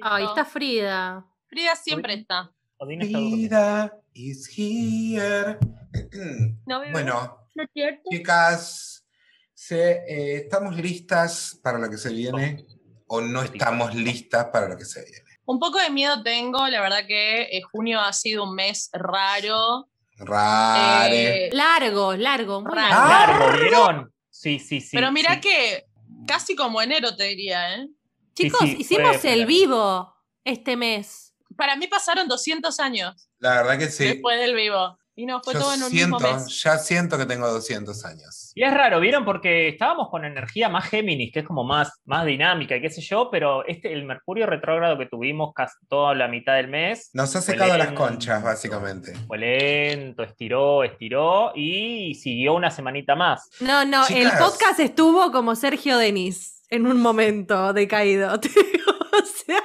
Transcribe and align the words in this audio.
Ay, 0.00 0.24
está 0.24 0.44
Frida. 0.44 1.24
Frida 1.46 1.74
siempre 1.76 2.14
está. 2.14 2.52
Frida 2.78 3.92
is 4.14 4.48
here. 4.56 5.58
No. 6.66 6.80
Bueno, 6.92 7.38
¿No 7.54 7.62
es 7.64 7.70
cierto? 7.72 8.02
chicas, 8.10 9.04
se- 9.54 10.02
eh, 10.06 10.36
¿estamos 10.36 10.76
listas 10.76 11.58
para 11.62 11.78
lo 11.78 11.88
que 11.90 11.96
se 11.96 12.10
viene 12.10 12.64
o 13.06 13.20
no 13.22 13.42
estamos 13.42 13.94
listas 13.94 14.46
para 14.52 14.68
lo 14.68 14.76
que 14.76 14.84
se 14.84 15.02
viene? 15.02 15.24
Un 15.46 15.58
poco 15.58 15.78
de 15.80 15.88
miedo 15.90 16.22
tengo, 16.22 16.68
la 16.68 16.82
verdad 16.82 17.06
que 17.06 17.42
eh, 17.44 17.62
junio 17.62 18.00
ha 18.00 18.12
sido 18.12 18.44
un 18.44 18.54
mes 18.54 18.90
raro. 18.92 19.88
Rare. 20.18 21.46
Eh, 21.46 21.50
Largo, 21.52 22.14
largo, 22.14 22.60
muy 22.60 22.70
Raro. 22.74 23.08
largo. 23.08 23.44
Largo, 23.46 23.60
¿vieron? 23.62 24.14
Sí, 24.30 24.58
sí, 24.58 24.80
sí. 24.80 24.90
pero 24.96 25.10
mirá 25.10 25.34
sí. 25.34 25.40
que 25.40 25.84
casi 26.26 26.54
como 26.54 26.82
enero 26.82 27.16
te 27.16 27.24
diría, 27.24 27.76
¿eh? 27.76 27.88
Chicos, 28.44 28.60
sí, 28.62 28.76
hicimos 28.78 29.16
fue- 29.18 29.32
el 29.32 29.46
vivo 29.46 30.14
este 30.44 30.76
mes. 30.76 31.34
Para 31.56 31.76
mí 31.76 31.86
pasaron 31.88 32.28
200 32.28 32.78
años 32.80 33.28
La 33.38 33.50
verdad 33.62 33.78
que 33.78 33.90
sí. 33.90 34.04
después 34.04 34.38
del 34.38 34.54
vivo. 34.54 34.96
Y 35.16 35.26
no, 35.26 35.40
fue 35.42 35.52
Yo 35.54 35.58
todo 35.58 35.74
en 35.74 35.82
un 35.82 35.90
siento, 35.90 36.20
mismo 36.20 36.32
mes. 36.44 36.62
ya 36.62 36.78
siento 36.78 37.18
que 37.18 37.26
tengo 37.26 37.48
200 37.48 38.04
años. 38.04 38.52
Y 38.54 38.62
es 38.62 38.72
raro, 38.72 39.00
¿vieron? 39.00 39.24
Porque 39.24 39.66
estábamos 39.66 40.10
con 40.10 40.24
energía 40.24 40.68
más 40.68 40.88
Géminis, 40.88 41.32
que 41.32 41.40
es 41.40 41.44
como 41.44 41.64
más, 41.64 41.90
más 42.04 42.24
dinámica 42.24 42.76
y 42.76 42.80
qué 42.80 42.88
sé 42.88 43.00
yo, 43.00 43.28
pero 43.28 43.66
este, 43.66 43.92
el 43.92 44.04
Mercurio 44.04 44.46
retrógrado 44.46 44.96
que 44.96 45.06
tuvimos 45.06 45.52
casi 45.54 45.74
toda 45.88 46.14
la 46.14 46.28
mitad 46.28 46.54
del 46.54 46.68
mes 46.68 47.10
Nos 47.14 47.34
ha 47.34 47.42
secado 47.42 47.76
las 47.76 47.90
conchas, 47.94 48.40
básicamente. 48.44 49.12
fue 49.26 49.38
lento, 49.38 50.22
estiró, 50.22 50.84
estiró 50.84 51.50
y 51.56 52.14
siguió 52.14 52.54
una 52.54 52.70
semanita 52.70 53.16
más. 53.16 53.48
No, 53.58 53.84
no, 53.84 54.06
el 54.06 54.30
podcast 54.38 54.78
estuvo 54.78 55.32
como 55.32 55.56
Sergio 55.56 55.98
Denis 55.98 56.57
en 56.70 56.86
un 56.86 57.00
momento 57.00 57.72
decaído. 57.72 58.38
te 58.40 58.48
digo, 58.48 58.92
o 59.12 59.24
sea, 59.26 59.62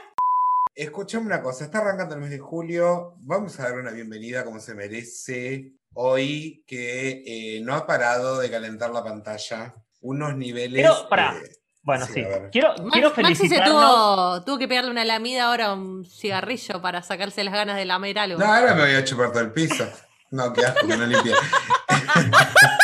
Escuchame 0.75 1.27
una 1.27 1.41
cosa, 1.41 1.65
está 1.65 1.79
arrancando 1.79 2.15
el 2.15 2.21
mes 2.21 2.31
de 2.31 2.39
julio, 2.39 3.13
vamos 3.19 3.59
a 3.59 3.63
dar 3.63 3.73
una 3.79 3.91
bienvenida 3.91 4.43
como 4.43 4.59
se 4.59 4.73
merece 4.73 5.73
hoy 5.93 6.63
que 6.65 7.23
eh, 7.57 7.61
no 7.61 7.75
ha 7.75 7.85
parado 7.85 8.39
de 8.39 8.49
calentar 8.49 8.89
la 8.91 9.03
pantalla, 9.03 9.75
unos 10.01 10.35
niveles... 10.35 10.81
Pero, 10.81 11.07
pará. 11.09 11.35
eh, 11.37 11.51
Bueno, 11.83 12.07
Sí, 12.07 12.13
sí. 12.15 12.23
Quiero, 12.51 12.69
Max- 12.79 12.89
quiero 12.91 13.09
Maxi 13.09 13.35
se 13.35 13.37
felicitarnos. 13.37 13.71
tuvo, 13.83 14.43
tuvo 14.45 14.57
que 14.57 14.67
pegarle 14.67 14.89
una 14.89 15.05
lamida 15.05 15.45
ahora 15.45 15.67
a 15.67 15.73
un 15.73 16.05
cigarrillo 16.07 16.81
para 16.81 17.03
sacarse 17.03 17.43
las 17.43 17.53
ganas 17.53 17.77
de 17.77 17.85
lamer 17.85 18.17
algo. 18.17 18.39
No, 18.39 18.45
ahora 18.45 18.73
me 18.73 18.81
voy 18.81 18.95
a 18.95 19.03
chupar 19.03 19.31
todo 19.31 19.43
el 19.43 19.51
piso. 19.51 19.87
No, 20.31 20.51
qué 20.53 20.65
asco, 20.65 20.87
que 20.87 20.97
no 20.97 21.05
limpie. 21.05 21.33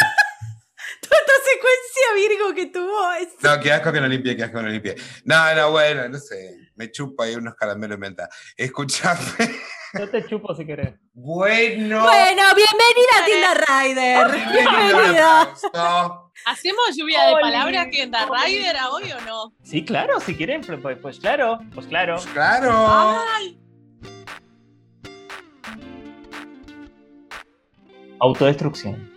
Virgo 2.15 2.53
que 2.55 2.65
tuvo 2.67 3.11
es... 3.13 3.29
No, 3.41 3.59
qué 3.59 3.71
asco 3.71 3.91
que 3.91 4.01
no 4.01 4.07
limpie, 4.07 4.35
qué 4.35 4.43
asco 4.43 4.57
que 4.57 4.63
no 4.63 4.69
limpie. 4.69 4.95
No, 5.25 5.55
no, 5.55 5.71
bueno, 5.71 6.07
no 6.09 6.17
sé. 6.17 6.57
Me 6.75 6.91
chupo 6.91 7.23
ahí 7.23 7.35
unos 7.35 7.55
caramelos 7.55 7.97
de 7.97 8.01
menta. 8.01 8.29
Escuchame. 8.55 9.19
Yo 9.93 10.09
te 10.09 10.25
chupo 10.27 10.53
si 10.55 10.65
querés. 10.65 10.93
Bueno. 11.13 12.03
Bueno, 12.03 12.43
bienvenida 12.55 13.15
a 13.17 13.25
Tinder 13.25 13.65
Rider. 13.67 14.51
Bienvenida. 14.51 15.53
¿Hacemos 16.45 16.95
lluvia 16.95 17.25
de 17.25 17.33
palabras 17.41 17.87
The 17.91 18.05
Rider 18.05 18.77
a 18.77 18.89
hoy 18.91 19.11
o 19.11 19.21
no? 19.21 19.53
Sí, 19.63 19.83
claro, 19.83 20.19
si 20.19 20.35
quieren, 20.35 20.61
pues, 20.61 20.79
pues- 20.81 20.97
pues 21.01 21.19
claro, 21.19 21.59
pues 21.73 21.87
claro. 21.87 22.17
Claro. 22.33 22.71
¡Ay! 23.35 23.59
Autodestrucción. 28.19 29.08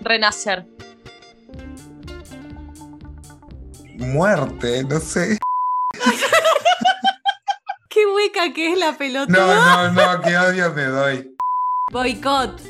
Renacer. 0.00 0.66
Muerte, 3.96 4.84
no 4.84 4.98
sé. 4.98 5.38
Qué 7.90 8.06
hueca 8.06 8.52
que 8.54 8.72
es 8.72 8.78
la 8.78 8.96
pelota. 8.96 9.30
No, 9.30 9.92
no, 9.92 10.16
no, 10.16 10.20
qué 10.22 10.38
odio 10.38 10.72
me 10.72 10.84
doy. 10.84 11.36
Boicot. 11.90 12.60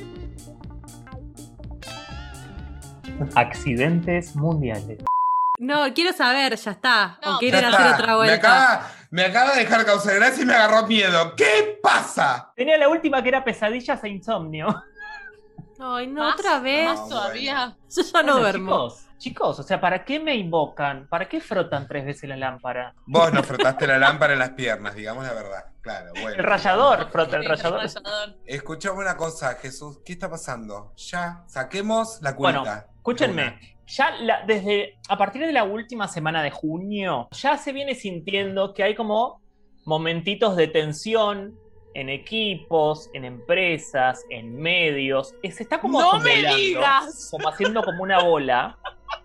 Accidentes 3.34 4.34
mundiales. 4.34 4.98
No, 5.58 5.92
quiero 5.94 6.14
saber, 6.14 6.56
ya 6.56 6.70
está. 6.70 7.18
No, 7.22 7.36
o 7.36 7.38
quieren 7.38 7.64
hacer 7.66 7.80
está. 7.80 7.94
otra 7.94 8.06
Me 8.12 8.14
vuelta. 8.16 8.34
acaba, 8.34 8.90
me 9.10 9.24
acaba 9.26 9.52
de 9.54 9.60
dejar 9.60 9.84
causar 9.84 10.14
gracia 10.14 10.42
y 10.42 10.46
me 10.46 10.54
agarró 10.54 10.86
miedo. 10.86 11.34
¿Qué 11.36 11.78
pasa? 11.82 12.50
Tenía 12.56 12.78
la 12.78 12.88
última 12.88 13.22
que 13.22 13.28
era 13.28 13.44
pesadillas 13.44 14.02
e 14.02 14.08
insomnio. 14.08 14.82
Ay, 15.80 16.06
no, 16.08 16.22
¿Más? 16.22 16.34
otra 16.34 16.58
vez. 16.60 16.84
¿Más 16.86 17.00
No, 17.00 17.08
todavía? 17.08 17.76
Yo 17.96 18.02
ya 18.02 18.22
no 18.22 18.32
Bueno, 18.34 18.38
duermo. 18.40 18.70
Chicos, 18.88 19.06
chicos, 19.18 19.58
o 19.60 19.62
sea, 19.62 19.80
¿para 19.80 20.04
qué 20.04 20.20
me 20.20 20.34
invocan? 20.36 21.06
¿Para 21.08 21.28
qué 21.28 21.40
frotan 21.40 21.86
tres 21.88 22.04
veces 22.04 22.28
la 22.28 22.36
lámpara? 22.36 22.94
Vos 23.06 23.32
no 23.32 23.42
frotaste 23.42 23.86
la 23.86 23.98
lámpara 23.98 24.32
en 24.34 24.38
las 24.38 24.50
piernas, 24.50 24.94
digamos 24.94 25.24
la 25.24 25.32
verdad. 25.32 25.64
Claro, 25.80 26.12
bueno. 26.20 26.36
El 26.36 26.44
rallador, 26.44 27.08
frota 27.10 27.36
el 27.38 27.44
rallador. 27.46 27.80
Escuchame 28.44 28.98
una 28.98 29.16
cosa, 29.16 29.54
Jesús. 29.54 30.00
¿Qué 30.04 30.12
está 30.12 30.28
pasando? 30.28 30.92
Ya, 30.96 31.42
saquemos 31.46 32.18
la 32.20 32.32
Bueno, 32.34 32.60
culpa. 32.60 32.86
Escúchenme, 32.96 33.58
ya 33.86 34.10
la- 34.20 34.44
desde 34.46 34.98
a 35.08 35.16
partir 35.16 35.40
de 35.46 35.52
la 35.52 35.64
última 35.64 36.06
semana 36.06 36.42
de 36.42 36.50
junio, 36.50 37.28
ya 37.32 37.56
se 37.56 37.72
viene 37.72 37.94
sintiendo 37.94 38.74
que 38.74 38.82
hay 38.82 38.94
como 38.94 39.40
momentitos 39.86 40.54
de 40.56 40.68
tensión 40.68 41.58
en 41.94 42.08
equipos, 42.08 43.10
en 43.12 43.24
empresas, 43.24 44.24
en 44.30 44.56
medios. 44.56 45.34
Se 45.42 45.62
está 45.62 45.80
como 45.80 46.00
¡No 46.00 46.18
me 46.20 46.30
acumulando, 46.30 46.56
digas! 46.56 47.28
como 47.30 47.48
haciendo 47.48 47.82
como 47.82 48.02
una 48.02 48.22
bola. 48.22 48.78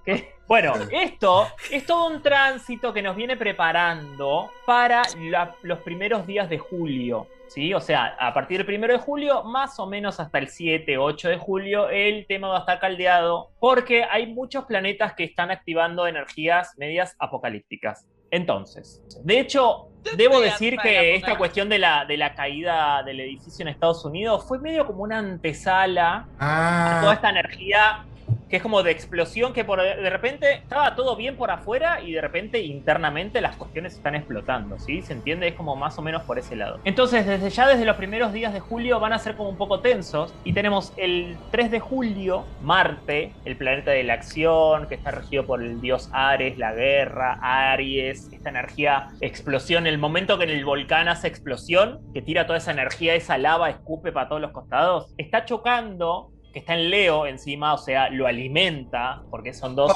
que- 0.03 0.33
bueno, 0.47 0.73
esto 0.91 1.47
es 1.71 1.85
todo 1.87 2.07
un 2.07 2.21
tránsito 2.21 2.93
que 2.93 3.01
nos 3.01 3.15
viene 3.15 3.35
preparando 3.35 4.51
para 4.65 5.01
la- 5.19 5.55
los 5.63 5.79
primeros 5.79 6.25
días 6.27 6.49
de 6.49 6.57
julio. 6.59 7.27
¿sí? 7.47 7.73
O 7.75 7.79
sea, 7.79 8.15
a 8.19 8.33
partir 8.33 8.57
del 8.57 8.65
primero 8.65 8.93
de 8.93 8.99
julio, 8.99 9.43
más 9.43 9.79
o 9.79 9.85
menos 9.85 10.19
hasta 10.19 10.39
el 10.39 10.47
7, 10.47 10.97
8 10.97 11.29
de 11.29 11.37
julio, 11.37 11.89
el 11.89 12.25
tema 12.27 12.47
va 12.49 12.57
a 12.57 12.59
estar 12.61 12.79
caldeado 12.79 13.51
porque 13.59 14.03
hay 14.03 14.25
muchos 14.33 14.65
planetas 14.65 15.13
que 15.13 15.23
están 15.23 15.51
activando 15.51 16.07
energías 16.07 16.73
medias 16.77 17.15
apocalípticas. 17.19 18.07
Entonces, 18.31 19.03
de 19.23 19.39
hecho, 19.39 19.87
debo 20.15 20.39
decir 20.39 20.77
que 20.77 21.15
esta 21.15 21.37
cuestión 21.37 21.69
de 21.69 21.79
la, 21.79 22.05
de 22.05 22.17
la 22.17 22.33
caída 22.35 23.03
del 23.03 23.19
edificio 23.19 23.63
en 23.63 23.69
Estados 23.69 24.03
Unidos 24.05 24.45
fue 24.47 24.59
medio 24.59 24.85
como 24.85 25.03
una 25.03 25.19
antesala 25.19 26.25
a 26.39 26.99
toda 27.01 27.11
Ah, 27.11 27.15
esta 27.15 27.29
energía 27.29 28.05
que 28.49 28.57
es 28.57 28.61
como 28.61 28.83
de 28.83 28.91
explosión, 28.91 29.53
que 29.53 29.63
por, 29.63 29.81
de 29.81 30.09
repente 30.09 30.53
estaba 30.53 30.95
todo 30.95 31.15
bien 31.15 31.35
por 31.35 31.51
afuera 31.51 32.01
y 32.01 32.13
de 32.13 32.21
repente 32.21 32.59
internamente 32.59 33.41
las 33.41 33.55
cuestiones 33.55 33.93
están 33.93 34.15
explotando, 34.15 34.79
¿sí? 34.79 35.01
¿Se 35.01 35.13
entiende? 35.13 35.47
Es 35.47 35.55
como 35.55 35.75
más 35.75 35.97
o 35.97 36.01
menos 36.01 36.23
por 36.23 36.37
ese 36.37 36.55
lado. 36.55 36.79
Entonces, 36.83 37.25
desde 37.25 37.49
ya, 37.49 37.67
desde 37.67 37.85
los 37.85 37.97
primeros 37.97 38.33
días 38.33 38.53
de 38.53 38.59
julio 38.59 38.99
van 38.99 39.13
a 39.13 39.19
ser 39.19 39.35
como 39.35 39.49
un 39.49 39.57
poco 39.57 39.79
tensos 39.79 40.33
y 40.43 40.53
tenemos 40.53 40.93
el 40.97 41.37
3 41.51 41.71
de 41.71 41.79
julio, 41.79 42.45
Marte, 42.61 43.33
el 43.45 43.55
planeta 43.55 43.91
de 43.91 44.03
la 44.03 44.13
acción, 44.13 44.87
que 44.87 44.95
está 44.95 45.11
regido 45.11 45.45
por 45.45 45.61
el 45.61 45.81
dios 45.81 46.09
Ares, 46.11 46.57
la 46.57 46.73
guerra, 46.73 47.39
Aries, 47.41 48.29
esta 48.31 48.49
energía, 48.49 49.09
explosión, 49.21 49.87
el 49.87 49.97
momento 49.97 50.37
que 50.37 50.43
en 50.43 50.51
el 50.51 50.65
volcán 50.65 51.07
hace 51.07 51.27
explosión, 51.27 51.99
que 52.13 52.21
tira 52.21 52.45
toda 52.45 52.57
esa 52.57 52.71
energía, 52.71 53.15
esa 53.15 53.37
lava, 53.37 53.69
escupe 53.69 54.11
para 54.11 54.27
todos 54.29 54.41
los 54.41 54.51
costados, 54.51 55.13
está 55.17 55.45
chocando 55.45 56.31
que 56.55 56.59
está 56.59 56.73
en 56.75 56.89
Leo 56.89 57.27
encima, 57.27 57.73
o 57.73 57.77
sea, 57.77 58.09
lo 58.09 58.27
alimenta, 58.27 59.23
porque 59.29 59.53
son 59.53 59.75
dos, 59.75 59.91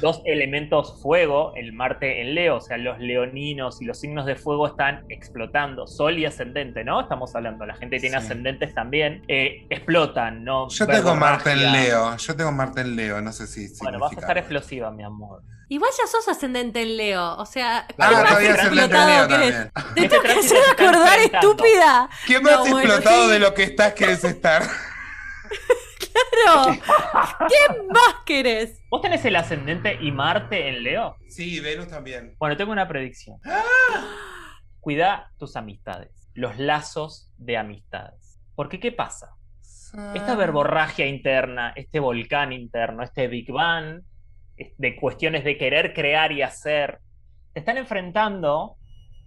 dos 0.00 0.22
elementos 0.24 1.02
fuego, 1.02 1.52
el 1.56 1.72
Marte 1.72 2.20
en 2.20 2.36
Leo, 2.36 2.58
o 2.58 2.60
sea, 2.60 2.78
los 2.78 3.00
leoninos 3.00 3.82
y 3.82 3.84
los 3.84 3.98
signos 3.98 4.24
de 4.24 4.36
fuego 4.36 4.68
están 4.68 5.04
explotando, 5.08 5.88
Sol 5.88 6.16
y 6.16 6.24
ascendente, 6.24 6.84
¿no? 6.84 7.00
Estamos 7.00 7.34
hablando, 7.34 7.66
la 7.66 7.74
gente 7.74 7.98
tiene 7.98 8.20
Sí. 8.20 8.24
ascendentes 8.26 8.72
también, 8.74 9.24
eh, 9.26 9.66
explotan, 9.70 10.44
¿no? 10.44 10.68
Yo 10.68 10.86
tengo 10.86 11.16
Marte 11.16 11.50
en. 11.50 11.72
Leo. 11.72 12.16
Yo 12.16 12.36
tengo 12.36 12.52
Marte 12.52 12.82
en 12.82 12.94
Leo, 12.94 13.20
no 13.20 13.32
sé 13.32 13.48
si. 13.48 13.66
Bueno, 13.82 13.98
vas 13.98 14.16
a 14.16 14.20
estar 14.20 14.38
explosiva, 14.38 14.92
mi 14.92 15.02
amor. 15.02 15.42
Igual 15.68 15.90
ya 15.98 16.06
sos 16.06 16.28
ascendente 16.28 16.80
en 16.82 16.96
Leo. 16.96 17.36
O 17.38 17.44
sea, 17.46 17.86
¿qué 17.88 17.94
Ah, 17.98 18.10
más 18.12 18.28
todavía 18.28 18.52
ascendente 18.52 18.60
en 18.60 18.92
explotado 18.92 19.08
Leo 19.08 19.28
querés? 19.28 19.72
también. 19.72 19.94
Te 19.96 20.00
Este 20.04 20.08
tengo 20.10 20.22
que 20.22 20.32
hacer 20.46 20.58
acordar, 20.70 21.18
estúpida. 21.18 22.08
¿Qué 22.24 22.40
más 22.40 22.52
No, 22.52 22.60
bueno, 22.60 22.78
explotado 22.78 23.24
sí. 23.26 23.32
de 23.32 23.38
lo 23.40 23.52
que 23.54 23.62
estás 23.64 23.94
querés 23.94 24.22
estar? 24.22 24.62
Claro. 26.44 26.78
¿Qué 27.48 27.82
más 27.88 28.22
querés? 28.24 28.82
¿Vos 28.90 29.02
tenés 29.02 29.24
el 29.24 29.36
ascendente 29.36 29.98
y 30.00 30.10
Marte 30.12 30.68
en 30.68 30.82
Leo? 30.82 31.16
Sí, 31.28 31.60
Venus 31.60 31.88
también. 31.88 32.36
Bueno, 32.38 32.56
tengo 32.56 32.72
una 32.72 32.88
predicción. 32.88 33.40
Cuida 34.80 35.30
tus 35.38 35.56
amistades, 35.56 36.30
los 36.34 36.58
lazos 36.58 37.32
de 37.38 37.56
amistades. 37.56 38.40
Porque, 38.54 38.78
¿qué 38.78 38.92
pasa? 38.92 39.30
Esta 40.14 40.34
verborragia 40.34 41.06
interna, 41.06 41.72
este 41.76 42.00
volcán 42.00 42.52
interno, 42.52 43.04
este 43.04 43.28
Big 43.28 43.52
Bang, 43.52 44.02
de 44.56 44.96
cuestiones 44.96 45.44
de 45.44 45.56
querer 45.56 45.94
crear 45.94 46.32
y 46.32 46.42
hacer, 46.42 46.98
se 47.52 47.60
están 47.60 47.76
enfrentando 47.76 48.76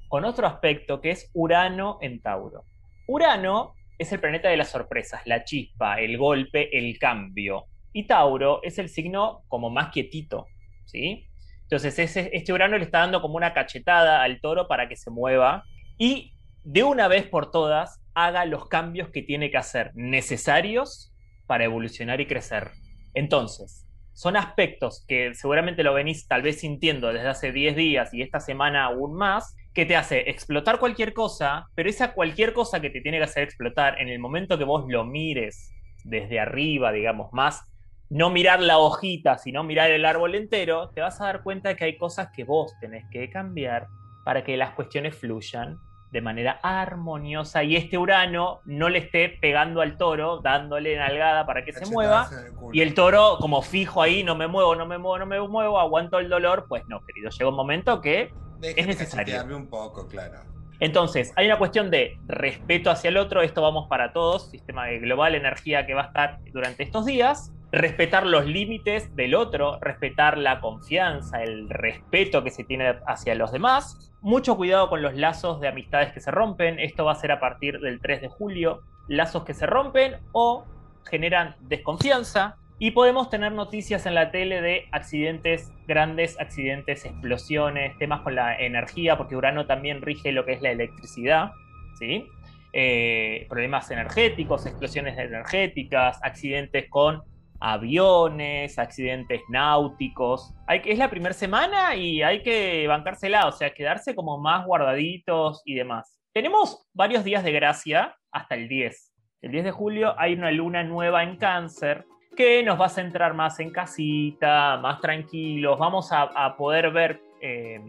con 0.10 0.26
otro 0.26 0.46
aspecto 0.46 1.00
que 1.00 1.12
es 1.12 1.30
Urano 1.34 2.00
en 2.02 2.22
Tauro. 2.22 2.66
Urano 3.08 3.76
es 3.98 4.12
el 4.12 4.20
planeta 4.20 4.50
de 4.50 4.58
las 4.58 4.70
sorpresas, 4.70 5.22
la 5.26 5.44
chispa, 5.44 6.00
el 6.00 6.18
golpe, 6.18 6.78
el 6.78 6.98
cambio. 7.00 7.66
Y 7.94 8.04
Tauro 8.04 8.62
es 8.64 8.78
el 8.80 8.90
signo 8.90 9.44
como 9.48 9.70
más 9.70 9.90
quietito, 9.90 10.48
¿sí? 10.86 11.28
Entonces 11.64 11.98
este 12.16 12.54
Urano 12.54 12.78
le 12.78 12.86
está 12.86 13.00
dando 13.00 13.22
como 13.22 13.36
una 13.36 13.54
cachetada 13.54 14.24
al 14.24 14.40
toro 14.40 14.68
para 14.68 14.88
que 14.88 14.96
se 14.96 15.10
mueva 15.10 15.64
y 15.98 16.34
de 16.64 16.84
una 16.84 17.08
vez 17.08 17.28
por 17.28 17.52
todas 17.52 18.02
haga 18.14 18.46
los 18.46 18.68
cambios 18.68 19.10
que 19.10 19.22
tiene 19.22 19.52
que 19.52 19.58
hacer 19.58 19.92
necesarios 19.94 21.14
para 21.46 21.66
evolucionar 21.66 22.22
y 22.22 22.26
crecer. 22.26 22.72
Entonces, 23.14 23.86
son 24.14 24.36
aspectos 24.36 25.06
que 25.08 25.34
seguramente 25.34 25.84
lo 25.84 25.94
venís 25.94 26.28
tal 26.28 26.42
vez 26.42 26.60
sintiendo 26.60 27.12
desde 27.14 27.28
hace 27.28 27.52
10 27.52 27.76
días 27.76 28.14
y 28.14 28.22
esta 28.22 28.40
semana 28.40 28.86
aún 28.86 29.16
más, 29.16 29.56
que 29.78 29.86
te 29.86 29.96
hace 29.96 30.28
explotar 30.28 30.80
cualquier 30.80 31.14
cosa, 31.14 31.68
pero 31.76 31.88
esa 31.88 32.14
cualquier 32.14 32.52
cosa 32.52 32.80
que 32.80 32.90
te 32.90 33.00
tiene 33.00 33.20
que 33.20 33.26
hacer 33.26 33.44
explotar, 33.44 34.02
en 34.02 34.08
el 34.10 34.18
momento 34.18 34.58
que 34.58 34.64
vos 34.64 34.86
lo 34.88 35.04
mires 35.04 35.72
desde 36.04 36.40
arriba, 36.40 36.92
digamos, 36.92 37.32
más, 37.32 37.64
no 38.10 38.32
mirar 38.32 38.60
la 38.60 38.80
hojita, 38.80 39.38
sino 39.38 39.64
mirar 39.64 39.92
el 39.92 40.04
árbol 40.06 40.34
entero, 40.34 40.90
te 40.96 41.02
vas 41.02 41.22
a 41.22 41.26
dar 41.26 41.44
cuenta 41.44 41.70
de 41.70 41.76
que 41.76 41.86
hay 41.86 41.96
cosas 41.96 42.30
que 42.36 42.44
vos 42.44 42.74
tenés 42.82 43.06
que 43.12 43.30
cambiar 43.30 43.86
para 44.26 44.44
que 44.44 44.58
las 44.58 44.72
cuestiones 44.72 45.16
fluyan 45.16 45.78
de 46.12 46.22
manera 46.22 46.60
armoniosa 46.64 47.64
y 47.64 47.76
este 47.76 48.00
Urano 48.00 48.62
no 48.66 48.90
le 48.90 48.98
esté 48.98 49.30
pegando 49.30 49.82
al 49.82 49.96
toro, 49.96 50.40
dándole 50.40 50.98
nalgada 50.98 51.46
para 51.46 51.64
que 51.64 51.74
se 51.74 51.86
mueva, 51.86 52.28
y 52.74 52.82
el 52.82 52.96
toro 52.96 53.38
como 53.40 53.62
fijo 53.62 54.02
ahí, 54.02 54.24
no 54.24 54.34
me 54.34 54.48
muevo, 54.48 54.76
no 54.76 54.88
me 54.88 54.98
muevo, 54.98 55.20
no 55.20 55.28
me 55.28 55.40
muevo, 55.40 55.80
aguanto 55.80 56.18
el 56.18 56.30
dolor, 56.30 56.66
pues 56.68 56.82
no, 56.88 57.06
querido, 57.06 57.30
llega 57.30 57.50
un 57.52 57.56
momento 57.56 58.02
que 58.02 58.34
es 58.62 58.88
necesario. 58.88 59.44
un 59.56 59.68
poco, 59.68 60.08
claro. 60.08 60.40
Entonces, 60.80 61.34
hay 61.36 61.48
una 61.48 61.58
cuestión 61.58 61.90
de 61.90 62.18
respeto 62.28 62.92
hacia 62.92 63.10
el 63.10 63.18
otro, 63.18 63.42
esto 63.42 63.62
vamos 63.62 63.88
para 63.88 64.14
todos, 64.14 64.52
sistema 64.52 64.88
global, 64.88 65.34
energía 65.34 65.88
que 65.88 65.96
va 65.96 66.04
a 66.04 66.06
estar 66.08 66.40
durante 66.54 66.84
estos 66.84 67.06
días, 67.06 67.52
respetar 67.72 68.26
los 68.26 68.46
límites 68.46 69.16
del 69.16 69.34
otro, 69.34 69.80
respetar 69.82 70.38
la 70.38 70.60
confianza, 70.60 71.42
el 71.42 71.70
respeto 71.70 72.44
que 72.44 72.52
se 72.52 72.64
tiene 72.64 72.96
hacia 73.08 73.36
los 73.36 73.52
demás. 73.52 74.14
Mucho 74.22 74.56
cuidado 74.56 74.90
con 74.90 75.02
los 75.02 75.16
lazos 75.16 75.60
de 75.60 75.68
amistades 75.68 76.14
que 76.14 76.20
se 76.20 76.32
rompen. 76.32 76.80
Esto 76.80 77.06
va 77.06 77.14
a 77.14 77.16
ser 77.16 77.32
a 77.32 77.40
partir 77.40 77.80
del 77.80 78.00
3 78.00 78.22
de 78.22 78.28
julio. 78.30 78.82
Lazos 79.08 79.44
que 79.44 79.54
se 79.54 79.66
rompen 79.66 80.18
o 80.32 80.66
generan 81.10 81.56
desconfianza. 81.62 82.58
Y 82.80 82.92
podemos 82.92 83.32
tener 83.32 83.54
noticias 83.54 84.06
en 84.06 84.14
la 84.14 84.30
tele 84.30 84.62
de 84.62 84.86
accidentes 84.92 85.74
grandes, 85.88 86.40
accidentes, 86.40 87.06
explosiones, 87.06 87.98
temas 87.98 88.22
con 88.22 88.36
la 88.36 88.56
energía, 88.56 89.18
porque 89.18 89.36
Urano 89.36 89.66
también 89.66 90.04
rige 90.04 90.32
lo 90.32 90.46
que 90.46 90.54
es 90.54 90.62
la 90.62 90.72
electricidad. 90.72 91.52
¿sí? 91.98 92.28
Eh, 92.74 93.48
problemas 93.50 93.90
energéticos, 93.90 94.68
explosiones 94.68 95.18
energéticas, 95.18 96.20
accidentes 96.22 96.88
con 96.88 97.24
aviones, 97.60 98.78
accidentes 98.78 99.42
náuticos. 99.50 100.54
Hay 100.68 100.84
que, 100.84 100.92
es 100.92 101.00
la 101.00 101.10
primera 101.10 101.34
semana 101.34 101.96
y 101.96 102.22
hay 102.22 102.44
que 102.44 102.86
bancársela, 102.88 103.48
o 103.48 103.52
sea, 103.52 103.74
quedarse 103.74 104.14
como 104.14 104.38
más 104.38 104.68
guardaditos 104.68 105.64
y 105.66 105.74
demás. 105.74 106.20
Tenemos 106.32 106.88
varios 106.94 107.24
días 107.24 107.44
de 107.44 107.54
gracia 107.54 108.16
hasta 108.32 108.54
el 108.54 108.68
10. 108.68 109.14
El 109.42 109.52
10 109.52 109.64
de 109.64 109.72
julio 109.72 110.14
hay 110.20 110.34
una 110.34 110.52
luna 110.52 110.84
nueva 110.84 111.24
en 111.24 111.38
cáncer 111.38 112.06
que 112.38 112.64
nos 112.64 112.80
va 112.80 112.86
a 112.86 112.90
centrar 112.90 113.34
más 113.34 113.60
en 113.60 113.72
casita, 113.72 114.78
más 114.78 115.02
tranquilos, 115.02 115.78
vamos 115.78 116.10
a, 116.12 116.56
poder 116.56 116.92
ver, 116.92 117.20
eh, 117.42 117.82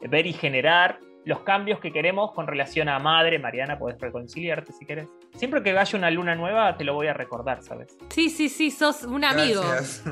ver 0.00 0.26
y 0.26 0.32
generar 0.32 0.98
los 1.24 1.40
cambios 1.40 1.80
que 1.80 1.92
queremos 1.92 2.32
con 2.32 2.46
relación 2.46 2.88
a 2.88 2.98
madre. 2.98 3.38
Mariana, 3.38 3.78
puedes 3.78 4.00
reconciliarte 4.00 4.72
si 4.72 4.84
querés. 4.84 5.08
Siempre 5.36 5.62
que 5.62 5.72
vaya 5.72 5.98
una 5.98 6.10
luna 6.10 6.34
nueva, 6.34 6.76
te 6.76 6.84
lo 6.84 6.94
voy 6.94 7.06
a 7.08 7.14
recordar, 7.14 7.62
¿sabes? 7.62 7.96
Sí, 8.10 8.30
sí, 8.30 8.48
sí, 8.48 8.70
sos 8.70 9.02
un 9.04 9.24
amigo. 9.24 9.62
Gracias. 9.62 10.02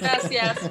Gracias. 0.00 0.70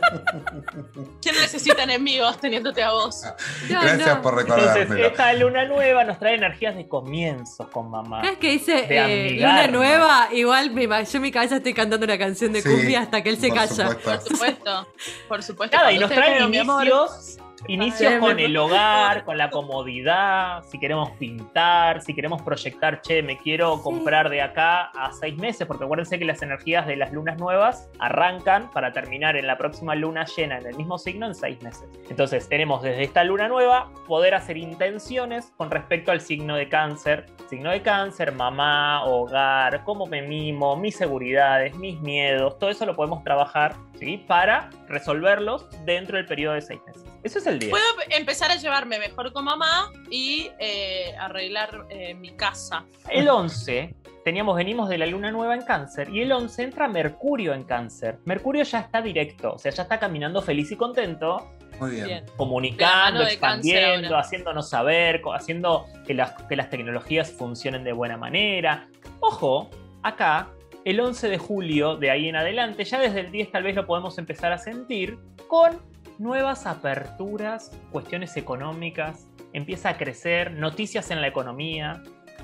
¿Quién 1.21 1.35
necesita 1.35 1.83
enemigos 1.83 2.39
teniéndote 2.39 2.83
a 2.83 2.91
vos? 2.91 3.23
Ah, 3.25 3.35
gracias 3.69 4.17
por 4.17 4.35
recordarme. 4.35 4.81
Entonces, 4.81 5.05
esta 5.05 5.33
luna 5.33 5.65
nueva 5.65 6.03
nos 6.03 6.19
trae 6.19 6.35
energías 6.35 6.75
de 6.75 6.87
comienzos 6.87 7.67
con 7.67 7.89
mamá. 7.89 8.21
¿Sabes 8.21 8.37
que 8.37 8.51
dice 8.51 8.85
eh, 8.89 9.31
luna 9.39 9.67
nueva? 9.67 10.29
Igual 10.31 10.73
yo 10.73 11.17
en 11.17 11.21
mi 11.21 11.31
cabeza 11.31 11.57
estoy 11.57 11.73
cantando 11.73 12.05
una 12.05 12.17
canción 12.17 12.53
de 12.53 12.61
cumbia 12.61 13.01
hasta 13.01 13.23
que 13.23 13.29
él 13.29 13.37
se 13.37 13.49
calla. 13.49 13.97
Por 14.03 14.21
supuesto, 14.21 14.87
por 15.27 15.43
supuesto. 15.43 15.77
Nada, 15.77 15.91
y 15.91 15.99
nos 15.99 16.11
trae 16.11 16.41
inicios 16.41 17.39
Inicio 17.67 18.19
con 18.19 18.39
el 18.39 18.57
hogar, 18.57 19.23
con 19.23 19.37
la 19.37 19.49
comodidad, 19.49 20.63
si 20.65 20.79
queremos 20.79 21.11
pintar, 21.11 22.01
si 22.01 22.13
queremos 22.13 22.41
proyectar, 22.41 23.01
che, 23.01 23.23
me 23.23 23.37
quiero 23.37 23.81
comprar 23.81 24.29
de 24.29 24.41
acá 24.41 24.91
a 24.95 25.11
seis 25.13 25.37
meses, 25.37 25.65
porque 25.65 25.85
acuérdense 25.85 26.19
que 26.19 26.25
las 26.25 26.41
energías 26.41 26.85
de 26.85 26.97
las 26.97 27.13
lunas 27.13 27.37
nuevas 27.37 27.89
arrancan 27.99 28.69
para 28.71 28.91
terminar 28.91 29.37
en 29.37 29.47
la 29.47 29.57
próxima 29.57 29.95
luna 29.95 30.25
llena 30.25 30.57
en 30.57 30.65
el 30.67 30.75
mismo 30.75 30.97
signo 30.97 31.25
en 31.25 31.35
seis 31.35 31.61
meses. 31.61 31.87
Entonces 32.09 32.49
tenemos 32.49 32.81
desde 32.81 33.03
esta 33.03 33.23
luna 33.23 33.47
nueva 33.47 33.89
poder 34.07 34.35
hacer 34.35 34.57
intenciones 34.57 35.53
con 35.57 35.71
respecto 35.71 36.11
al 36.11 36.21
signo 36.21 36.55
de 36.55 36.67
cáncer. 36.67 37.25
Signo 37.49 37.71
de 37.71 37.81
cáncer, 37.81 38.33
mamá, 38.33 39.05
hogar, 39.05 39.83
cómo 39.83 40.05
me 40.05 40.21
mimo, 40.21 40.75
mis 40.75 40.95
seguridades, 40.95 41.75
mis 41.75 41.99
miedos, 42.01 42.57
todo 42.59 42.69
eso 42.69 42.85
lo 42.85 42.95
podemos 42.95 43.23
trabajar 43.23 43.75
¿sí? 43.99 44.17
para 44.17 44.69
resolverlos 44.87 45.67
dentro 45.85 46.17
del 46.17 46.25
periodo 46.25 46.55
de 46.55 46.61
seis 46.61 46.81
meses. 46.85 47.12
Eso 47.23 47.39
es 47.39 47.47
el 47.47 47.59
día. 47.59 47.69
Puedo 47.69 47.85
empezar 48.09 48.51
a 48.51 48.57
llevarme 48.57 48.99
mejor 48.99 49.31
con 49.31 49.45
mamá 49.45 49.91
y 50.09 50.49
eh, 50.59 51.15
arreglar 51.17 51.85
eh, 51.89 52.13
mi 52.13 52.31
casa. 52.31 52.85
El 53.09 53.29
11, 53.29 53.95
teníamos, 54.25 54.57
venimos 54.57 54.89
de 54.89 54.97
la 54.97 55.05
luna 55.05 55.31
nueva 55.31 55.55
en 55.55 55.61
cáncer 55.61 56.09
y 56.09 56.21
el 56.21 56.31
11 56.31 56.63
entra 56.63 56.87
Mercurio 56.89 57.53
en 57.53 57.63
cáncer. 57.63 58.19
Mercurio 58.25 58.63
ya 58.63 58.79
está 58.79 59.01
directo, 59.01 59.53
o 59.53 59.57
sea, 59.57 59.71
ya 59.71 59.83
está 59.83 59.99
caminando 59.99 60.41
feliz 60.41 60.71
y 60.71 60.75
contento. 60.75 61.49
Muy 61.79 61.91
bien. 61.91 62.25
Comunicando, 62.37 63.23
expandiendo, 63.23 64.17
haciéndonos 64.17 64.69
saber, 64.69 65.21
haciendo 65.33 65.87
que 66.05 66.13
las, 66.13 66.33
que 66.43 66.55
las 66.55 66.69
tecnologías 66.69 67.31
funcionen 67.31 67.83
de 67.83 67.93
buena 67.93 68.17
manera. 68.17 68.87
Ojo, 69.21 69.69
acá 70.03 70.49
el 70.85 70.99
11 70.99 71.29
de 71.29 71.37
julio, 71.37 71.95
de 71.95 72.11
ahí 72.11 72.27
en 72.27 72.35
adelante, 72.35 72.83
ya 72.83 72.99
desde 72.99 73.21
el 73.21 73.31
10 73.31 73.51
tal 73.51 73.63
vez 73.63 73.75
lo 73.75 73.85
podemos 73.85 74.17
empezar 74.17 74.51
a 74.51 74.57
sentir, 74.57 75.17
con 75.47 75.81
nuevas 76.19 76.65
aperturas, 76.65 77.71
cuestiones 77.91 78.37
económicas, 78.37 79.27
empieza 79.53 79.89
a 79.89 79.97
crecer, 79.97 80.51
noticias 80.51 81.11
en 81.11 81.21
la 81.21 81.27
economía, 81.27 82.01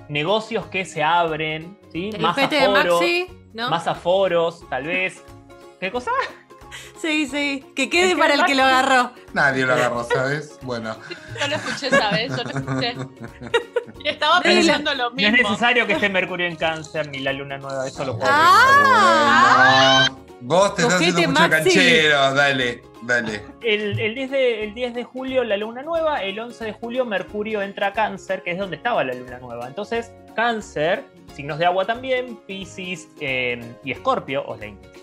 negocios 0.08 0.68
que 0.68 0.86
se 0.86 1.04
abren, 1.04 1.78
¿sí? 1.92 2.12
más 2.20 2.38
aforos, 2.38 3.02
más 3.54 3.88
aforos, 3.88 4.70
tal 4.70 4.84
vez. 4.86 5.24
¿Qué 5.80 5.92
cosa? 5.92 6.12
Sí, 7.02 7.28
sí, 7.28 7.66
que 7.76 7.90
quede 7.90 8.16
para 8.16 8.34
el 8.34 8.46
que 8.46 8.56
lo 8.56 8.64
agarró. 8.64 9.12
Nadie 9.34 9.66
lo 9.66 9.74
agarró, 9.74 10.04
¿sabes? 10.04 10.60
Bueno. 10.62 10.96
Yo 11.40 11.48
lo 11.48 11.56
escuché, 11.56 11.90
¿sabes? 11.90 12.30
Yo 12.36 12.44
lo 12.44 12.50
escuché. 12.50 12.96
Y 14.04 14.08
estaba 14.08 14.40
pensando 14.40 14.94
lo 14.96 15.12
mismo. 15.12 15.32
No 15.32 15.38
es 15.38 15.44
necesario 15.44 15.86
que 15.86 15.94
esté 15.94 16.08
Mercurio 16.08 16.48
en 16.48 16.56
cáncer 16.56 17.10
ni 17.10 17.20
la 17.20 17.34
luna 17.34 17.58
nueva, 17.58 17.86
eso 17.86 18.06
lo 18.06 18.18
puedo 18.18 18.32
ah, 18.32 20.10
Vos 20.40 20.76
te 20.76 20.84
estás 20.84 20.96
haciendo 20.96 21.28
mucho 21.28 21.50
canchero, 21.50 22.34
dale. 22.34 22.82
Dale. 23.04 23.42
El, 23.64 23.96
10 23.96 24.32
de, 24.32 24.64
el 24.64 24.74
10 24.74 24.94
de 24.94 25.04
julio 25.04 25.44
la 25.44 25.58
luna 25.58 25.82
nueva, 25.84 26.22
el 26.24 26.40
11 26.40 26.66
de 26.66 26.74
julio 26.74 27.06
Mercurio 27.06 27.62
entra 27.62 27.88
a 27.88 27.94
cáncer, 27.94 28.44
que 28.44 28.52
es 28.52 28.58
donde 28.58 28.76
estaba 28.76 29.04
la 29.04 29.14
luna 29.14 29.40
nueva. 29.40 29.68
Entonces, 29.68 30.14
cáncer, 30.36 31.04
signos 31.34 31.60
de 31.60 31.66
agua 31.66 31.86
también, 31.86 32.38
Pisces 32.48 33.10
em, 33.20 33.62
y 33.84 33.92
Escorpio, 33.92 34.46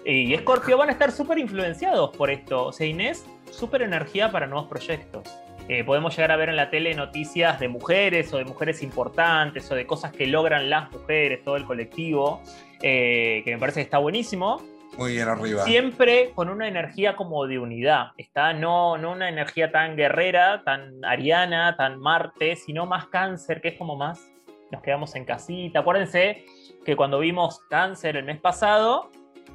y 0.05 0.35
Escorpio 0.35 0.76
van 0.76 0.91
a 0.91 0.93
estar 0.93 1.11
súper 1.11 1.38
influenciados 1.38 2.15
por 2.17 2.31
esto. 2.31 2.67
O 2.67 2.73
sea, 2.73 2.87
Inés, 2.87 3.26
súper 3.50 3.83
energía 3.83 4.31
para 4.31 4.47
nuevos 4.47 4.69
proyectos. 4.69 5.29
Eh, 5.69 5.83
podemos 5.83 6.15
llegar 6.15 6.31
a 6.31 6.37
ver 6.37 6.49
en 6.49 6.57
la 6.57 6.71
tele 6.71 6.95
noticias 6.95 7.59
de 7.59 7.69
mujeres 7.69 8.33
o 8.33 8.38
de 8.38 8.45
mujeres 8.45 8.83
importantes 8.83 9.69
o 9.71 9.75
de 9.75 9.85
cosas 9.85 10.12
que 10.12 10.26
logran 10.26 10.71
las 10.71 10.93
mujeres, 10.93 11.43
todo 11.43 11.57
el 11.57 11.65
colectivo, 11.65 12.41
eh, 12.83 13.43
que 13.45 13.53
me 13.53 13.59
parece 13.59 13.81
que 13.81 13.85
está 13.85 13.99
buenísimo. 13.99 14.62
Muy 14.99 15.12
bien 15.12 15.29
arriba. 15.29 15.65
Siempre 15.65 16.33
con 16.35 16.49
una 16.49 16.69
energía 16.69 17.17
como 17.17 17.47
de 17.47 17.59
unidad. 17.59 18.12
Está 18.17 18.53
no, 18.53 18.97
no 18.97 19.12
una 19.12 19.29
energía 19.29 19.71
tan 19.71 19.97
guerrera, 19.97 20.62
tan 20.65 21.05
ariana, 21.05 21.76
tan 21.76 21.99
Marte, 21.99 22.57
sino 22.57 22.87
más 22.87 23.07
cáncer, 23.07 23.61
que 23.61 23.69
es 23.69 23.79
como 23.79 23.97
más 23.97 24.33
nos 24.71 24.83
quedamos 24.83 25.15
en 25.15 25.25
casita. 25.25 25.81
Acuérdense 25.81 26.45
que 26.85 26.97
cuando 26.97 27.19
vimos 27.19 27.61
cáncer 27.69 28.17
el 28.17 28.25
mes 28.25 28.41
pasado, 28.41 29.11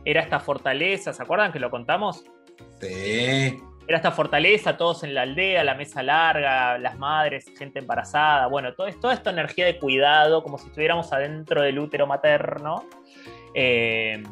era 0.05 0.21
esta 0.21 0.39
fortaleza, 0.39 1.13
¿se 1.13 1.21
acuerdan 1.21 1.51
que 1.51 1.59
lo 1.59 1.69
contamos? 1.69 2.23
Sí. 2.79 3.61
Era 3.87 3.97
esta 3.97 4.11
fortaleza, 4.11 4.77
todos 4.77 5.03
en 5.03 5.13
la 5.13 5.23
aldea, 5.23 5.63
la 5.63 5.75
mesa 5.75 6.01
larga, 6.03 6.77
las 6.77 6.97
madres, 6.97 7.45
gente 7.57 7.79
embarazada, 7.79 8.47
bueno, 8.47 8.73
todo, 8.73 8.87
toda 8.99 9.13
esta 9.13 9.31
energía 9.31 9.65
de 9.65 9.79
cuidado, 9.79 10.43
como 10.43 10.57
si 10.57 10.67
estuviéramos 10.67 11.11
adentro 11.11 11.61
del 11.61 11.79
útero 11.79 12.07
materno. 12.07 12.85
Eh, 13.53 14.23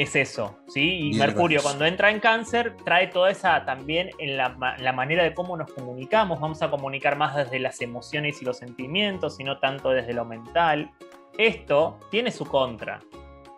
es 0.00 0.14
eso, 0.14 0.56
¿sí? 0.68 1.10
Y 1.10 1.18
Mercurio 1.18 1.60
cuando 1.62 1.84
entra 1.84 2.10
en 2.10 2.20
cáncer 2.20 2.76
trae 2.84 3.08
toda 3.08 3.30
esa 3.30 3.64
también 3.64 4.10
en 4.18 4.36
la, 4.36 4.50
manera 4.92 5.24
de 5.24 5.34
cómo 5.34 5.56
nos 5.56 5.72
comunicamos, 5.72 6.38
vamos 6.40 6.62
a 6.62 6.70
comunicar 6.70 7.16
más 7.16 7.34
desde 7.34 7.58
las 7.58 7.80
emociones 7.80 8.40
y 8.40 8.44
los 8.44 8.58
sentimientos 8.58 9.40
y 9.40 9.44
no 9.44 9.58
tanto 9.58 9.90
desde 9.90 10.12
lo 10.12 10.24
mental. 10.24 10.90
Esto 11.36 11.98
tiene 12.10 12.30
su 12.30 12.44
contra. 12.46 13.00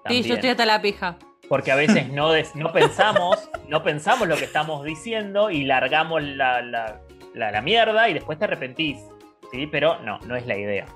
Sí, 0.09 0.23
yo 0.23 0.35
estoy 0.35 0.51
hasta 0.51 0.65
la 0.67 0.81
pija. 0.81 1.17
porque 1.49 1.73
a 1.73 1.77
veces 1.77 2.09
no, 2.13 2.31
des- 2.33 2.55
no 2.57 2.73
pensamos, 2.73 3.51
no 3.69 3.83
pensamos 3.83 4.27
lo 4.27 4.37
que 4.37 4.45
estamos 4.45 4.83
diciendo 4.85 5.51
y 5.51 5.65
largamos 5.65 6.23
la, 6.23 6.63
la- 6.63 7.01
la- 7.35 7.51
la 7.51 7.61
mierda 7.61 8.09
y 8.09 8.15
después 8.15 8.39
te 8.39 8.45
arrepentís. 8.47 8.99
¿sí? 9.53 9.67
Pero 9.67 9.99
no, 10.01 10.19
no 10.21 10.37
es 10.37 10.47
la 10.47 10.57
idea. 10.57 10.87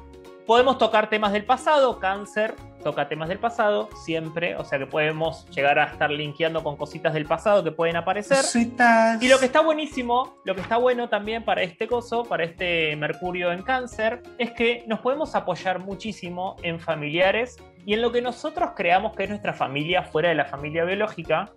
Podemos 0.46 0.78
tocar 0.78 1.08
temas 1.10 1.32
del 1.32 1.44
pasado, 1.44 1.98
cáncer 1.98 2.54
toca 2.84 3.08
temas 3.08 3.28
del 3.28 3.40
pasado 3.40 3.88
siempre, 4.04 4.54
o 4.54 4.64
sea 4.64 4.78
que 4.78 4.86
podemos 4.86 5.48
llegar 5.50 5.80
a 5.80 5.86
estar 5.86 6.10
linkeando 6.10 6.62
con 6.62 6.76
cositas 6.76 7.12
del 7.14 7.26
pasado 7.26 7.64
que 7.64 7.72
pueden 7.72 7.96
aparecer. 7.96 8.36
Cositas. 8.36 9.20
Y 9.20 9.28
lo 9.28 9.40
que 9.40 9.46
está 9.46 9.60
buenísimo, 9.60 10.36
lo 10.44 10.54
que 10.54 10.60
está 10.60 10.76
bueno 10.76 11.08
también 11.08 11.44
para 11.44 11.62
este 11.62 11.88
coso, 11.88 12.22
para 12.22 12.44
este 12.44 12.94
Mercurio 12.94 13.50
en 13.50 13.62
cáncer, 13.62 14.22
es 14.38 14.52
que 14.52 14.84
nos 14.86 15.00
podemos 15.00 15.34
apoyar 15.34 15.80
muchísimo 15.80 16.54
en 16.62 16.78
familiares 16.78 17.56
y 17.84 17.94
en 17.94 18.02
lo 18.02 18.12
que 18.12 18.22
nosotros 18.22 18.70
creamos 18.76 19.16
que 19.16 19.24
es 19.24 19.30
nuestra 19.30 19.52
familia 19.52 20.04
fuera 20.04 20.28
de 20.28 20.36
la 20.36 20.44
familia 20.44 20.84
biológica 20.84 21.50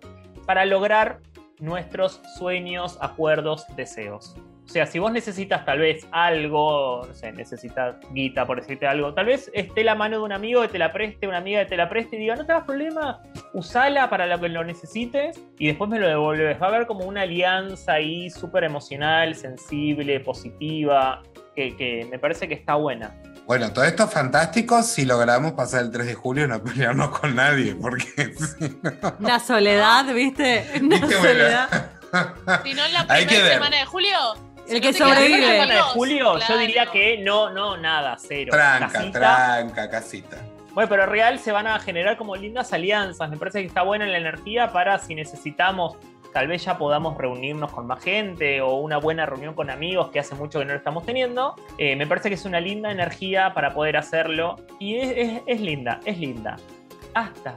para 0.46 0.64
lograr 0.64 1.20
nuestros 1.60 2.20
sueños, 2.36 2.98
acuerdos, 3.00 3.66
deseos. 3.76 4.34
O 4.68 4.70
sea, 4.70 4.84
si 4.86 4.98
vos 4.98 5.10
necesitas 5.10 5.64
tal 5.64 5.78
vez 5.78 6.06
algo, 6.12 7.02
no 7.08 7.14
sé, 7.14 7.32
necesitas 7.32 7.96
guita 8.12 8.44
por 8.44 8.60
decirte 8.60 8.86
algo, 8.86 9.14
tal 9.14 9.24
vez 9.24 9.50
esté 9.54 9.82
la 9.82 9.94
mano 9.94 10.18
de 10.18 10.22
un 10.24 10.32
amigo 10.32 10.60
que 10.60 10.68
te 10.68 10.78
la 10.78 10.92
preste, 10.92 11.26
una 11.26 11.38
amiga 11.38 11.60
que 11.62 11.70
te 11.70 11.76
la 11.78 11.88
preste 11.88 12.16
y 12.16 12.18
diga, 12.18 12.36
no 12.36 12.44
te 12.44 12.52
hagas 12.52 12.64
problema, 12.66 13.22
usala 13.54 14.10
para 14.10 14.26
lo 14.26 14.38
que 14.38 14.50
lo 14.50 14.62
necesites 14.64 15.40
y 15.58 15.68
después 15.68 15.88
me 15.88 15.98
lo 15.98 16.06
devolves. 16.06 16.60
Va 16.60 16.66
a 16.66 16.68
haber 16.68 16.86
como 16.86 17.06
una 17.06 17.22
alianza 17.22 17.94
ahí 17.94 18.28
súper 18.28 18.64
emocional, 18.64 19.34
sensible, 19.34 20.20
positiva, 20.20 21.22
que, 21.56 21.74
que 21.74 22.06
me 22.10 22.18
parece 22.18 22.46
que 22.46 22.54
está 22.54 22.74
buena. 22.74 23.14
Bueno, 23.46 23.72
todo 23.72 23.86
esto 23.86 24.04
es 24.04 24.10
fantástico 24.12 24.82
si 24.82 25.06
logramos 25.06 25.52
pasar 25.52 25.80
el 25.84 25.90
3 25.90 26.06
de 26.08 26.14
julio 26.14 26.44
y 26.44 26.48
no 26.48 26.62
pelearnos 26.62 27.18
con 27.18 27.34
nadie, 27.34 27.74
porque 27.74 28.04
si 28.36 28.68
no- 28.82 29.14
Una 29.18 29.40
soledad, 29.40 30.04
¿viste? 30.12 30.66
Bueno. 30.82 31.08
soledad. 31.10 31.90
Si 32.64 32.72
no 32.72 32.86
en 32.86 32.92
la 32.94 33.06
primera 33.06 33.48
semana 33.52 33.76
de 33.76 33.84
julio. 33.84 34.16
El 34.68 34.80
que 34.80 34.92
sobrevive. 34.92 35.40
La 35.40 35.52
semana 35.52 35.74
de 35.74 35.80
julio, 35.82 36.34
claro. 36.34 36.54
yo 36.54 36.58
diría 36.58 36.86
que 36.86 37.18
no, 37.18 37.50
no, 37.50 37.76
nada, 37.76 38.16
cero. 38.18 38.50
Tranca, 38.52 38.88
Casita. 38.92 39.18
tranca, 39.18 39.90
casita. 39.90 40.36
Bueno, 40.72 40.88
pero 40.88 41.06
real 41.06 41.38
se 41.38 41.50
van 41.52 41.66
a 41.66 41.78
generar 41.80 42.16
como 42.16 42.36
lindas 42.36 42.72
alianzas. 42.72 43.28
Me 43.30 43.36
parece 43.36 43.60
que 43.62 43.66
está 43.66 43.82
buena 43.82 44.06
la 44.06 44.18
energía 44.18 44.70
para 44.72 44.98
si 44.98 45.14
necesitamos, 45.14 45.96
tal 46.32 46.46
vez 46.46 46.64
ya 46.64 46.78
podamos 46.78 47.16
reunirnos 47.18 47.72
con 47.72 47.86
más 47.86 48.02
gente 48.04 48.60
o 48.60 48.74
una 48.76 48.98
buena 48.98 49.26
reunión 49.26 49.54
con 49.54 49.70
amigos 49.70 50.10
que 50.10 50.20
hace 50.20 50.34
mucho 50.36 50.58
que 50.60 50.64
no 50.66 50.72
lo 50.72 50.78
estamos 50.78 51.04
teniendo. 51.04 51.56
Eh, 51.78 51.96
me 51.96 52.06
parece 52.06 52.28
que 52.28 52.36
es 52.36 52.44
una 52.44 52.60
linda 52.60 52.92
energía 52.92 53.52
para 53.54 53.74
poder 53.74 53.96
hacerlo. 53.96 54.56
Y 54.78 54.98
es, 54.98 55.12
es- 55.16 55.42
es 55.46 55.60
linda, 55.60 55.98
es 56.04 56.18
linda. 56.18 56.56
Hasta 57.14 57.56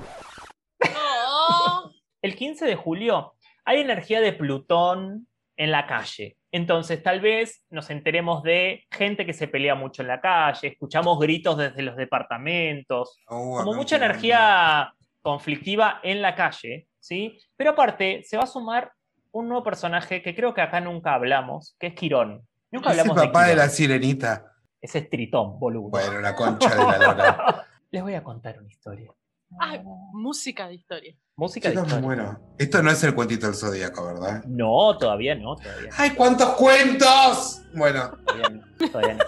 Oh, 1.34 1.92
el 2.22 2.36
15 2.36 2.66
de 2.66 2.76
julio 2.76 3.36
hay 3.66 3.82
energía 3.82 4.22
de 4.22 4.34
Plutón 4.34 5.28
en 5.58 5.72
la 5.72 5.86
calle. 5.86 6.38
Entonces, 6.52 7.02
tal 7.02 7.22
vez 7.22 7.64
nos 7.70 7.90
enteremos 7.90 8.44
de 8.44 8.86
gente 8.92 9.26
que 9.26 9.34
se 9.34 9.48
pelea 9.48 9.76
mucho 9.76 10.02
en 10.02 10.10
la 10.10 10.20
calle, 10.20 10.68
escuchamos 10.70 11.18
gritos 11.20 11.58
desde 11.58 11.82
los 11.82 11.96
departamentos, 11.96 13.18
Uh, 13.30 13.58
como 13.58 13.74
mucha 13.74 13.96
energía 13.96 14.94
conflictiva 15.22 16.00
en 16.04 16.22
la 16.22 16.36
calle, 16.36 16.88
¿sí? 17.00 17.38
Pero 17.56 17.72
aparte, 17.72 18.24
se 18.24 18.38
va 18.38 18.44
a 18.44 18.48
sumar 18.48 18.92
un 19.32 19.48
nuevo 19.48 19.64
personaje 19.64 20.22
que 20.22 20.36
creo 20.36 20.54
que 20.54 20.62
acá 20.62 20.82
nunca 20.82 21.14
hablamos, 21.14 21.76
que 21.80 21.88
es 21.88 21.94
Quirón. 21.96 22.46
Nunca 22.70 22.90
hablamos 22.90 23.16
papá 23.16 23.44
de, 23.44 23.52
de 23.52 23.56
la 23.56 23.64
Quirón. 23.64 23.76
sirenita. 23.76 24.52
Ese 24.82 25.00
es 25.00 25.10
Tritón, 25.10 25.60
boludo. 25.60 25.90
Bueno, 25.90 26.20
la 26.20 26.36
concha 26.36 26.70
de 26.70 26.84
la 26.84 26.98
lora. 26.98 27.68
Les 27.92 28.02
voy 28.02 28.16
a 28.16 28.24
contar 28.24 28.60
una 28.60 28.68
historia. 28.70 29.14
Ay, 29.60 29.82
música 29.84 30.68
de 30.68 30.76
historia. 30.76 31.16
Música 31.42 31.70
de 31.70 31.74
Chicos, 31.74 31.88
me 31.88 31.96
historia. 31.96 32.24
muero. 32.24 32.40
Esto 32.60 32.84
no 32.84 32.92
es 32.92 33.04
el 33.04 33.16
cuentito 33.16 33.48
del 33.48 33.56
zodíaco, 33.56 34.06
¿verdad? 34.06 34.44
No, 34.46 34.96
todavía 35.00 35.34
no, 35.34 35.56
todavía 35.56 35.90
no. 35.90 35.96
¡Ay, 35.98 36.12
cuántos 36.12 36.50
cuentos! 36.50 37.64
Bueno, 37.74 38.12
Todavía 38.28 38.50
no, 38.50 38.88
todavía 38.92 39.14
no. 39.16 39.24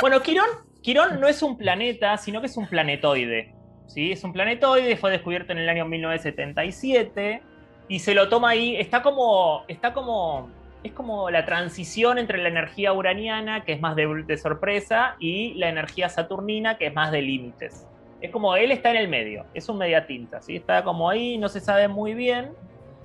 Bueno, 0.00 0.22
Quirón, 0.22 0.46
Quirón 0.80 1.20
no 1.20 1.28
es 1.28 1.42
un 1.42 1.58
planeta, 1.58 2.16
sino 2.16 2.40
que 2.40 2.46
es 2.46 2.56
un 2.56 2.66
planetoide. 2.66 3.54
¿sí? 3.88 4.10
Es 4.10 4.24
un 4.24 4.32
planetoide, 4.32 4.96
fue 4.96 5.10
descubierto 5.10 5.52
en 5.52 5.58
el 5.58 5.68
año 5.68 5.84
1977 5.84 7.42
y 7.88 7.98
se 7.98 8.14
lo 8.14 8.30
toma 8.30 8.48
ahí. 8.48 8.76
Está 8.76 9.02
como. 9.02 9.64
Está 9.68 9.92
como. 9.92 10.48
Es 10.82 10.92
como 10.92 11.28
la 11.28 11.44
transición 11.44 12.16
entre 12.16 12.38
la 12.38 12.48
energía 12.48 12.94
uraniana, 12.94 13.64
que 13.66 13.74
es 13.74 13.82
más 13.82 13.96
de, 13.96 14.06
de 14.26 14.38
sorpresa, 14.38 15.16
y 15.18 15.52
la 15.58 15.68
energía 15.68 16.08
saturnina, 16.08 16.78
que 16.78 16.86
es 16.86 16.94
más 16.94 17.12
de 17.12 17.20
límites. 17.20 17.86
Es 18.20 18.30
como 18.30 18.54
él 18.56 18.70
está 18.70 18.90
en 18.90 18.96
el 18.96 19.08
medio, 19.08 19.44
es 19.54 19.68
un 19.68 19.78
mediatinta, 19.78 20.42
¿sí? 20.42 20.56
Está 20.56 20.84
como 20.84 21.08
ahí, 21.08 21.38
no 21.38 21.48
se 21.48 21.60
sabe 21.60 21.88
muy 21.88 22.14
bien 22.14 22.52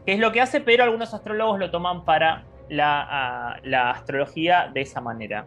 qué 0.05 0.13
es 0.13 0.19
lo 0.19 0.31
que 0.31 0.41
hace, 0.41 0.59
pero 0.61 0.83
algunos 0.83 1.13
astrólogos 1.13 1.57
lo 1.59 1.71
toman 1.71 2.03
para 2.05 2.43
la, 2.69 3.59
la 3.63 3.91
astrología 3.91 4.69
de 4.73 4.81
esa 4.81 4.99
manera. 5.01 5.45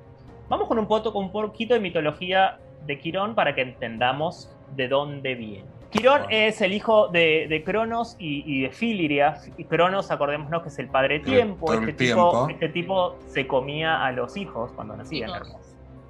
Vamos 0.49 0.69
con 0.69 0.79
un, 0.79 0.87
poto- 0.87 1.13
con 1.13 1.25
un 1.27 1.33
poquito 1.33 1.75
de 1.75 1.81
mitología 1.81 2.59
de 2.87 2.99
Quirón 2.99 3.35
para 3.35 3.55
que 3.55 3.61
entendamos 3.63 4.57
de 4.75 4.89
dónde 4.89 5.35
viene. 5.35 5.67
Quirón 5.91 6.23
Bueno. 6.25 6.29
es 6.47 6.61
el 6.61 6.73
hijo 6.73 7.09
de, 7.09 7.47
de 7.49 7.65
Cronos 7.65 8.17
y, 8.19 8.43
y 8.47 8.63
de 8.63 8.71
Filiria. 8.71 9.37
Y 9.57 9.65
Cronos, 9.65 10.11
acordémonos 10.11 10.63
que 10.63 10.69
es 10.69 10.79
el 10.79 10.89
padre 10.89 11.21
tiempo. 11.21 11.73
el 11.73 11.81
Este 11.89 11.93
tipo, 12.07 12.31
tiempo. 12.31 12.49
este 12.51 12.69
tipo 12.71 13.17
se 13.27 13.47
comía 13.47 14.05
a 14.05 14.13
los 14.13 14.37
hijos 14.37 14.71
cuando 14.73 14.97
nacían. 14.97 15.31
Hermoso. 15.31 15.59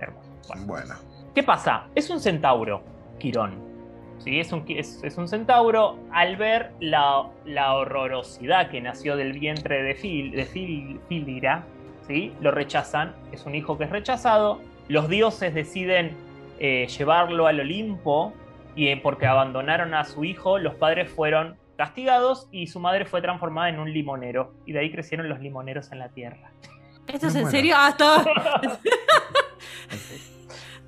Hermoso. 0.01 0.29
Bueno. 0.49 0.67
bueno. 0.67 0.95
¿Qué 1.35 1.43
pasa? 1.45 1.87
Es 1.95 2.11
un 2.11 2.19
centauro, 2.21 2.83
Quirón. 3.19 3.67
¿Sí? 4.19 4.41
Es, 4.41 4.53
un, 4.53 4.65
es, 4.69 5.03
es 5.05 5.17
un 5.17 5.29
centauro. 5.29 5.97
Al 6.11 6.37
ver 6.37 6.73
la, 6.81 7.29
la 7.45 7.75
horrorosidad 7.75 8.69
que 8.71 8.81
nació 8.81 9.17
del 9.17 9.33
vientre 9.33 9.83
de, 9.83 9.95
Fil, 9.95 10.33
de 10.33 10.45
Fil- 10.47 10.99
Filira, 11.09 11.65
¿sí? 12.07 12.33
lo 12.41 12.51
rechazan. 12.51 13.15
Es 13.33 13.47
un 13.47 13.55
hijo 13.55 13.79
que 13.79 13.85
es 13.85 13.91
rechazado. 13.91 14.61
Los 14.89 15.09
dioses 15.09 15.55
deciden 15.55 16.17
eh, 16.59 16.87
llevarlo 16.89 17.47
al 17.47 17.61
Olimpo 17.61 18.33
y 18.75 18.89
eh, 18.89 18.97
porque 19.01 19.27
abandonaron 19.27 19.95
a 19.95 20.05
su 20.05 20.25
hijo, 20.25 20.59
los 20.59 20.75
padres 20.75 21.11
fueron 21.11 21.57
castigados 21.77 22.49
y 22.51 22.67
su 22.67 22.81
madre 22.81 23.05
fue 23.05 23.23
transformada 23.23 23.69
en 23.69 23.79
un 23.79 23.93
limonero. 23.93 24.53
Y 24.67 24.73
de 24.73 24.81
ahí 24.81 24.91
crecieron 24.91 25.29
los 25.29 25.39
limoneros 25.41 25.93
en 25.93 26.01
la 26.01 26.09
tierra. 26.09 26.51
¿Esto 27.07 27.29
es 27.29 27.37
en 27.37 27.51
serio? 27.51 27.75
Ah, 27.79 27.95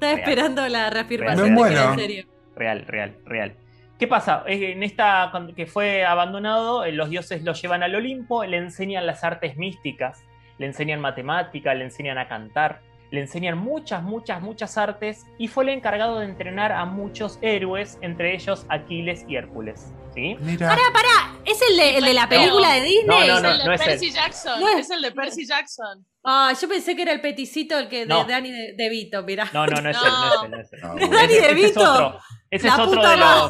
estaba, 0.06 0.12
esperando 0.20 0.68
la 0.68 0.90
reafirmación 0.90 1.38
de 1.38 1.46
era 1.46 1.54
muero. 1.54 1.92
en 1.92 1.98
serio. 1.98 2.24
Real, 2.56 2.84
real, 2.86 3.16
real. 3.24 3.54
¿Qué 3.98 4.06
pasa? 4.06 4.44
En 4.46 4.82
esta, 4.82 5.28
cuando- 5.30 5.54
que 5.54 5.66
fue 5.66 6.04
abandonado, 6.04 6.84
eh, 6.84 6.92
los 6.92 7.10
dioses 7.10 7.42
lo 7.42 7.52
llevan 7.52 7.82
al 7.82 7.94
Olimpo, 7.94 8.44
le 8.44 8.56
enseñan 8.56 9.06
las 9.06 9.24
artes 9.24 9.56
místicas, 9.58 10.22
le 10.58 10.66
enseñan 10.66 11.00
matemática, 11.00 11.74
le 11.74 11.84
enseñan 11.84 12.16
a 12.18 12.26
cantar, 12.28 12.80
le 13.10 13.20
enseñan 13.20 13.58
muchas, 13.58 14.02
muchas, 14.02 14.40
muchas 14.40 14.78
artes 14.78 15.26
y 15.36 15.48
fue 15.48 15.64
el 15.64 15.70
encargado 15.70 16.18
de 16.20 16.26
entrenar 16.26 16.72
a 16.72 16.84
muchos 16.86 17.38
héroes, 17.42 17.98
entre 18.02 18.34
ellos 18.34 18.64
Aquiles 18.68 19.24
y 19.28 19.36
Hércules. 19.36 19.92
¿sí? 20.14 20.36
Mira. 20.40 20.68
Pará, 20.68 20.82
pará. 20.92 21.38
¿Es 21.44 21.60
el 21.70 21.76
de, 21.76 21.98
el 21.98 22.04
de 22.04 22.14
la 22.14 22.28
película 22.28 22.72
de 22.74 22.80
Disney? 22.82 23.06
No, 23.06 23.18
no, 23.18 23.36
es 23.36 23.42
no, 23.42 23.50
el 23.50 23.58
de 23.58 23.64
no 23.64 23.72
es 23.74 23.82
Percy 23.82 24.06
él. 24.06 24.12
Jackson. 24.12 24.60
No 24.60 24.68
es- 24.68 24.78
es 24.78 24.90
el 24.90 25.02
de 25.02 25.12
Percy 25.12 25.46
Jackson. 25.46 26.06
Ah, 26.22 26.52
yo 26.60 26.68
pensé 26.68 26.94
que 26.94 27.02
era 27.02 27.12
el 27.12 27.20
peticito 27.20 27.78
el 27.78 27.88
que 27.88 28.00
de 28.00 28.06
No. 28.06 28.24
Dani 28.24 28.50
de, 28.50 28.74
de 28.76 28.88
Vito, 28.90 29.22
mirá. 29.22 29.48
No, 29.54 29.66
no, 29.66 29.80
no 29.80 29.88
es 29.90 29.96
él, 29.96 30.02
no 30.02 30.44
es. 30.44 30.50
No 30.50 30.60
es 30.60 30.72
él. 30.72 30.80
No, 30.82 30.94
Ese- 30.98 31.08
Dani 31.14 31.32
ese 31.34 31.36
es 31.40 31.48
DeVito. 31.56 31.92
otro. 31.92 32.20
Ese 32.50 32.66
La 32.66 32.72
es 32.74 32.78
otro 32.80 33.08
de 33.08 33.16
los. 33.16 33.48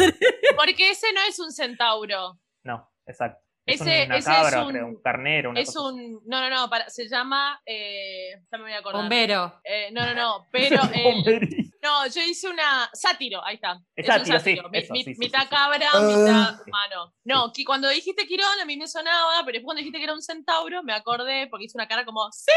Porque 0.57 0.91
ese 0.91 1.13
no 1.13 1.21
es 1.29 1.39
un 1.41 1.51
centauro. 1.53 2.39
No, 2.65 2.89
exacto. 3.07 3.41
Es 3.67 3.81
Ese- 3.81 4.07
una 4.07 4.17
ese 4.17 4.31
cabra, 4.31 4.49
es 4.61 4.65
un- 4.67 4.71
creo, 4.73 4.87
un 4.87 5.03
carnero. 5.03 5.51
Una 5.51 5.61
Es 5.61 5.67
cosa 5.75 5.89
así. 5.89 5.99
un. 6.05 6.21
No, 6.27 6.41
no, 6.41 6.51
no. 6.51 6.71
para- 6.71 6.89
se 6.91 7.09
llama. 7.09 7.61
Eh, 7.67 8.31
ya 8.51 8.59
me 8.59 8.65
voy 8.65 8.73
a 8.73 8.79
acordar. 8.79 9.01
Bombero. 9.03 9.61
Eh, 9.65 9.91
no, 9.93 10.05
no, 10.07 10.15
no. 10.15 10.47
Pero. 10.53 10.81
el-. 10.95 11.70
No, 11.83 12.07
yo 12.07 12.21
hice 12.23 12.49
una. 12.49 12.91
Sátiro, 12.93 13.45
ahí 13.45 13.55
está. 13.57 13.81
Es 13.97 14.07
un 14.09 14.15
sátiro, 14.15 14.39
sí, 14.41 14.59
Mi- 14.71 14.79
eso, 14.79 14.93
mi- 14.93 15.05
sí, 15.05 15.15
sí, 15.15 15.19
mitad 15.21 15.41
sí, 15.41 15.45
sí. 15.49 15.55
cabra, 15.55 15.89
Ah. 15.93 16.01
mitad 16.01 16.61
humano. 16.67 17.15
No, 17.25 17.53
que 17.53 17.65
cuando 17.65 17.89
dijiste 17.89 18.27
Quirón 18.27 18.61
a 18.61 18.65
mí 18.65 18.77
me 18.77 18.87
sonaba, 18.89 19.33
pero 19.45 19.55
después 19.57 19.65
cuando 19.65 19.79
dijiste 19.81 19.99
que 19.99 20.05
era 20.05 20.15
un 20.15 20.23
centauro, 20.23 20.83
me 20.83 20.93
acordé 20.93 21.47
porque 21.49 21.65
hice 21.67 21.77
una 21.79 21.89
cara 21.89 22.05
como 22.05 22.29
¡Sí! 22.33 22.53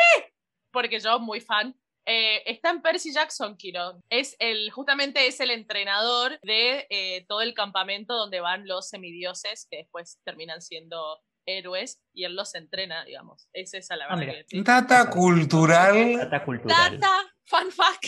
Porque 0.72 1.00
yo, 1.00 1.20
muy 1.20 1.40
fan. 1.40 1.76
Eh, 2.06 2.44
está 2.52 2.70
en 2.72 2.82
Percy 2.82 3.14
Jackson, 3.14 3.56
Quirón. 3.56 4.02
Es 4.10 4.36
el, 4.40 4.70
justamente 4.72 5.26
es 5.28 5.40
el 5.40 5.52
entrenador 5.52 6.38
de 6.42 6.86
eh, 6.90 7.26
todo 7.30 7.42
el 7.42 7.54
campamento 7.54 8.14
donde 8.16 8.42
van 8.42 8.68
los 8.68 8.90
semidioses 8.90 9.68
que 9.72 9.78
después 9.78 10.20
terminan 10.26 10.62
siendo 10.62 11.20
héroes 11.46 12.02
y 12.14 12.26
él 12.26 12.36
los 12.36 12.56
entrena, 12.56 13.04
digamos. 13.06 13.48
Es 13.54 13.74
esa 13.74 13.96
la 13.96 14.06
Ah, 14.06 14.16
verdad 14.16 14.34
mira. 14.34 14.46
que. 14.48 14.62
Data 14.64 15.10
cultural. 15.10 16.18
Data 16.18 16.44
cultural. 16.46 17.00
Data, 17.00 17.14
fun 17.46 17.72
fact. 17.72 18.06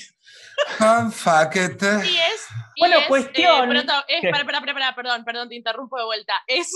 Fun 0.77 1.12
fact. 1.12 1.56
Y 1.56 2.18
es. 2.18 2.48
y 2.75 2.82
Bueno, 2.82 3.00
es, 3.00 3.08
cuestión 3.08 3.72
eh, 3.72 3.74
prota- 3.82 4.06
es- 4.08 4.32
para, 4.32 4.46
para, 4.46 4.62
para, 4.74 4.96
perdón, 4.96 5.24
perdón, 5.25 5.50
te 5.50 5.56
interrumpo 5.56 5.98
de 5.98 6.06
vuelta. 6.06 6.34
Es, 6.48 6.72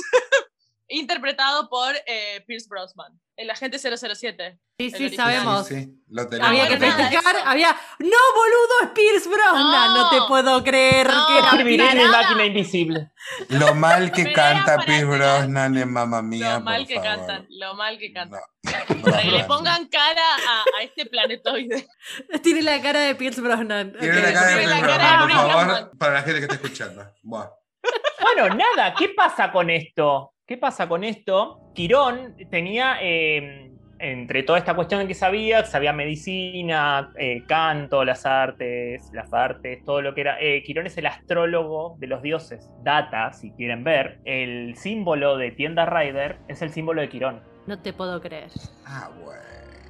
interpretado 0.90 1.70
por 1.70 1.96
eh, 2.06 2.44
Pierce 2.48 2.68
Brosnan, 2.70 3.20
el 3.36 3.50
agente 3.50 3.78
007. 3.80 4.60
Sí, 4.80 4.90
sí, 4.92 4.96
original. 5.06 5.16
sabemos. 5.34 5.68
Sí, 5.68 5.76
sí, 5.84 6.04
lo 6.10 6.28
tenemos. 6.28 6.50
Había 6.50 6.68
que 6.70 6.78
festejar, 6.78 7.36
había. 7.46 7.72
¡No, 8.00 8.08
boludo! 8.36 8.84
¡Es 8.84 8.90
Pierce 8.96 9.28
Brosnan! 9.30 9.94
No, 9.94 10.04
No. 10.04 10.10
te 10.10 10.22
puedo 10.28 10.64
creer 10.64 11.08
No. 11.08 11.28
que 11.28 11.38
era 11.38 11.48
Escribiré 11.50 11.90
en 11.92 11.98
mi 11.98 12.04
máquina 12.06 12.46
invisible. 12.46 13.12
Lo 13.50 13.76
mal 13.76 14.12
que 14.12 14.32
canta 14.34 14.78
Pierce 14.86 15.04
Brosnan 15.06 15.78
en 15.78 15.92
Mamma 15.92 16.22
Mía. 16.22 16.54
Lo 16.56 16.62
mal 16.62 16.78
por 16.82 16.88
que 16.88 16.96
favor. 16.96 17.10
cantan, 17.18 17.46
lo 17.50 17.74
mal 17.76 17.98
que 17.98 18.14
cantan. 18.14 18.42
No, 18.64 19.02
Para 19.04 19.22
que 19.22 19.32
le 19.32 19.44
pongan 19.46 19.88
cara 19.90 20.22
a, 20.48 20.64
a 20.80 20.84
este 20.84 21.06
planetoide. 21.06 21.88
Tiene 22.44 22.62
la 22.62 22.82
cara 22.82 23.02
de 23.02 23.16
Pierce 23.16 23.42
Brosnan. 23.42 23.94
Tiene 24.00 24.22
la 24.22 24.34
cara 24.34 24.48
de 24.48 24.56
Pierce 24.58 24.82
Brosnan, 24.82 25.20
por 25.20 25.32
favor, 25.32 25.98
para 25.98 26.14
la 26.14 26.22
gente 26.22 26.40
que 26.40 26.46
está 26.46 26.56
escuchando. 26.56 27.06
Buah. 27.22 27.50
Bueno, 28.22 28.56
nada, 28.56 28.94
¿qué 28.98 29.10
pasa 29.10 29.52
con 29.52 29.70
esto? 29.70 30.34
¿Qué 30.50 30.58
pasa 30.58 30.90
con 30.90 31.04
esto? 31.04 31.60
Quirón 31.76 32.36
tenía, 32.50 32.98
eh, 33.04 33.70
entre 34.00 34.42
toda 34.42 34.58
esta 34.58 34.74
cuestión 34.74 35.08
que 35.08 35.14
sabía, 35.14 35.64
sabía 35.64 35.94
medicina, 35.94 37.12
eh, 37.20 37.44
canto, 37.48 38.04
las 38.04 38.26
artes, 38.26 39.12
las 39.14 39.32
artes, 39.32 39.86
todo 39.86 40.02
lo 40.02 40.16
que 40.16 40.22
era. 40.22 40.42
eh, 40.42 40.64
Quirón 40.64 40.88
es 40.88 40.98
el 40.98 41.06
astrólogo 41.06 41.98
de 42.00 42.08
los 42.08 42.24
dioses. 42.24 42.68
Data, 42.82 43.32
si 43.32 43.52
quieren 43.52 43.84
ver, 43.84 44.22
el 44.26 44.76
símbolo 44.76 45.38
de 45.38 45.52
Tienda 45.52 45.86
Rider 45.86 46.38
es 46.48 46.64
el 46.64 46.72
símbolo 46.72 47.02
de 47.02 47.10
Quirón. 47.10 47.44
No 47.68 47.78
te 47.80 47.94
puedo 47.94 48.20
creer. 48.20 48.50
Ah, 48.88 49.12
bueno. 49.24 49.42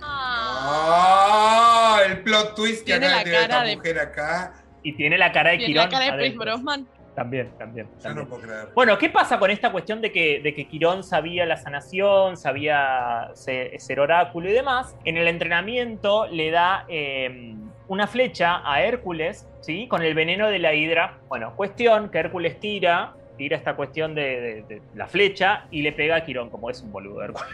Ah, 0.01 1.95
Ah, 1.95 2.01
el 2.05 2.21
plot 2.21 2.55
twist 2.55 2.79
que 2.85 2.97
Tiene 2.99 3.05
acaba 3.05 3.17
la 3.17 3.23
de 3.23 3.23
tirar 3.29 3.41
esta 3.43 3.53
cara 3.55 3.63
de- 3.69 3.75
mujer 3.77 3.99
acá. 3.99 4.53
Y 4.83 4.93
tiene 4.97 5.17
la 5.17 5.31
cara 5.31 5.51
de 5.51 5.57
tiene 5.57 5.71
Quirón. 5.73 5.85
la 5.85 5.89
cara 5.89 6.03
de 6.03 6.11
Pierce 6.11 6.27
adentro. 6.43 6.98
También, 7.15 7.49
también. 7.57 7.87
Yo 7.97 8.01
también. 8.01 8.23
no 8.25 8.29
puedo 8.29 8.43
creer. 8.43 8.67
Bueno, 8.73 8.97
¿qué 8.97 9.09
pasa 9.09 9.37
con 9.39 9.51
esta 9.51 9.71
cuestión 9.71 10.01
de 10.01 10.11
que, 10.11 10.39
de 10.41 10.53
que 10.53 10.67
Quirón 10.67 11.03
sabía 11.03 11.45
la 11.45 11.57
sanación, 11.57 12.37
sabía 12.37 13.29
se- 13.33 13.77
ser 13.79 13.99
oráculo 13.99 14.49
y 14.49 14.53
demás? 14.53 14.95
En 15.05 15.17
el 15.17 15.27
entrenamiento 15.27 16.27
le 16.27 16.51
da 16.51 16.85
eh, 16.87 17.55
una 17.87 18.07
flecha 18.07 18.61
a 18.63 18.81
Hércules, 18.83 19.47
¿sí? 19.61 19.87
Con 19.87 20.01
el 20.03 20.13
veneno 20.13 20.47
de 20.47 20.59
la 20.59 20.73
hidra. 20.73 21.17
Bueno, 21.27 21.53
cuestión 21.55 22.09
que 22.09 22.19
Hércules 22.19 22.59
tira, 22.59 23.13
tira 23.37 23.57
esta 23.57 23.75
cuestión 23.75 24.15
de, 24.15 24.39
de- 24.39 24.61
de 24.63 24.81
la 24.95 25.07
flecha 25.07 25.65
y 25.71 25.81
le 25.81 25.91
pega 25.91 26.15
a 26.17 26.23
Quirón, 26.25 26.49
como 26.49 26.69
es 26.69 26.81
un 26.81 26.91
boludo 26.91 27.21
Hércules. 27.23 27.49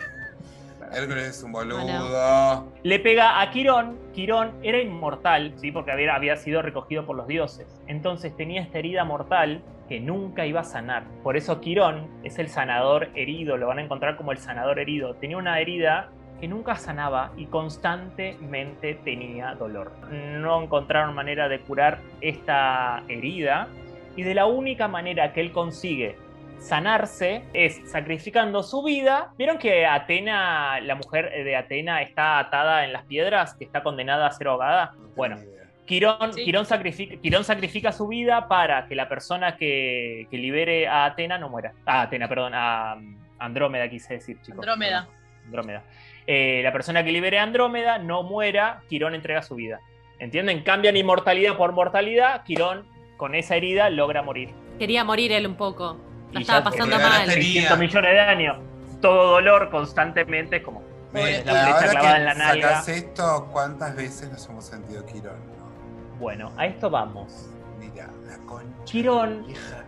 Hércules 0.93 1.27
es 1.27 1.43
un 1.43 1.51
boludo. 1.51 2.71
Le 2.83 2.99
pega 2.99 3.41
a 3.41 3.51
Quirón. 3.51 3.97
Quirón 4.13 4.53
era 4.63 4.79
inmortal, 4.79 5.53
¿sí? 5.57 5.71
porque 5.71 5.91
había, 5.91 6.15
había 6.15 6.37
sido 6.37 6.61
recogido 6.61 7.05
por 7.05 7.15
los 7.15 7.27
dioses. 7.27 7.81
Entonces 7.87 8.35
tenía 8.35 8.61
esta 8.61 8.79
herida 8.79 9.03
mortal 9.03 9.61
que 9.87 9.99
nunca 9.99 10.45
iba 10.45 10.61
a 10.61 10.63
sanar. 10.63 11.03
Por 11.23 11.37
eso 11.37 11.61
Quirón 11.61 12.07
es 12.23 12.39
el 12.39 12.49
sanador 12.49 13.09
herido, 13.15 13.57
lo 13.57 13.67
van 13.67 13.79
a 13.79 13.83
encontrar 13.83 14.17
como 14.17 14.31
el 14.31 14.37
sanador 14.37 14.79
herido. 14.79 15.15
Tenía 15.15 15.37
una 15.37 15.59
herida 15.59 16.09
que 16.39 16.47
nunca 16.47 16.75
sanaba 16.75 17.31
y 17.37 17.45
constantemente 17.45 18.95
tenía 19.03 19.55
dolor. 19.55 19.91
No 20.11 20.61
encontraron 20.61 21.15
manera 21.15 21.47
de 21.47 21.59
curar 21.59 21.99
esta 22.21 23.03
herida 23.07 23.67
y 24.15 24.23
de 24.23 24.33
la 24.33 24.45
única 24.45 24.87
manera 24.87 25.33
que 25.33 25.41
él 25.41 25.51
consigue 25.51 26.17
sanarse 26.59 27.43
es 27.53 27.81
sacrificando 27.89 28.63
su 28.63 28.83
vida. 28.83 29.31
¿Vieron 29.37 29.57
que 29.57 29.85
Atena, 29.85 30.79
la 30.81 30.95
mujer 30.95 31.31
de 31.31 31.55
Atena, 31.55 32.01
está 32.01 32.39
atada 32.39 32.85
en 32.85 32.93
las 32.93 33.03
piedras, 33.03 33.55
que 33.55 33.65
está 33.65 33.83
condenada 33.83 34.27
a 34.27 34.31
ser 34.31 34.47
ahogada? 34.47 34.93
Bueno. 35.15 35.37
Quirón, 35.85 36.33
Sí. 36.33 36.43
Quirón, 36.43 36.65
sacrifica, 36.65 37.15
Quirón 37.21 37.43
sacrifica 37.43 37.91
su 37.91 38.07
vida 38.07 38.47
para 38.47 38.87
que 38.87 38.95
la 38.95 39.07
persona 39.07 39.55
que, 39.55 40.27
que 40.31 40.37
libere 40.37 40.87
a 40.87 41.05
Atena 41.05 41.37
no 41.37 41.47
muera. 41.47 41.73
A 41.85 42.01
Atena, 42.01 42.27
perdón, 42.27 42.53
a 42.55 42.95
um, 42.97 43.15
Andrómeda 43.37 43.87
quise 43.87 44.15
decir, 44.15 44.37
chicos. 44.41 44.59
Andrómeda. 44.59 45.07
Andrómeda. 45.45 45.83
Eh, 46.25 46.61
la 46.63 46.73
persona 46.73 47.03
que 47.03 47.11
libere 47.11 47.37
a 47.37 47.43
Andrómeda 47.43 47.99
no 47.99 48.23
muera, 48.23 48.81
Quirón 48.89 49.13
entrega 49.13 49.43
su 49.43 49.53
vida. 49.53 49.79
¿Entienden? 50.17 50.63
Cambian 50.63 50.97
inmortalidad 50.97 51.55
por 51.55 51.71
mortalidad, 51.71 52.43
Quirón 52.43 52.87
con 53.17 53.35
esa 53.35 53.55
herida 53.55 53.89
logra 53.89 54.23
morir. 54.23 54.49
Quería 54.79 55.03
morir 55.03 55.31
él 55.31 55.45
un 55.45 55.55
poco. 55.55 55.97
La 56.35 56.39
Y 56.39 56.43
estaba 56.43 56.59
ya 56.59 56.63
pasando 56.65 56.99
mal. 56.99 57.19
tenía- 57.21 57.33
600 57.33 57.79
millones 57.79 58.11
de 58.11 58.19
años. 58.19 58.57
Todo 59.01 59.31
dolor 59.31 59.69
constantemente, 59.69 60.57
es 60.57 60.63
como 60.63 60.81
Pobre, 61.11 61.43
la 61.45 61.51
flecha 61.53 61.75
ahora 61.75 61.89
clavada 61.89 62.11
que 62.13 62.17
en 62.19 62.25
la 62.25 62.33
nalga. 62.33 62.69
sacás 62.69 62.89
esto, 62.89 63.49
¿cuántas 63.51 63.95
veces 63.95 64.29
nos 64.31 64.49
hemos 64.49 64.65
sentido 64.65 65.05
Quirón? 65.05 65.35
no? 65.57 66.19
Bueno, 66.19 66.51
a 66.57 66.65
esto 66.65 66.89
vamos. 66.89 67.49
Mira, 67.79 68.09
la 68.27 68.37
concha. 68.45 68.83
Quirón. 68.85 69.45
Hija. 69.49 69.83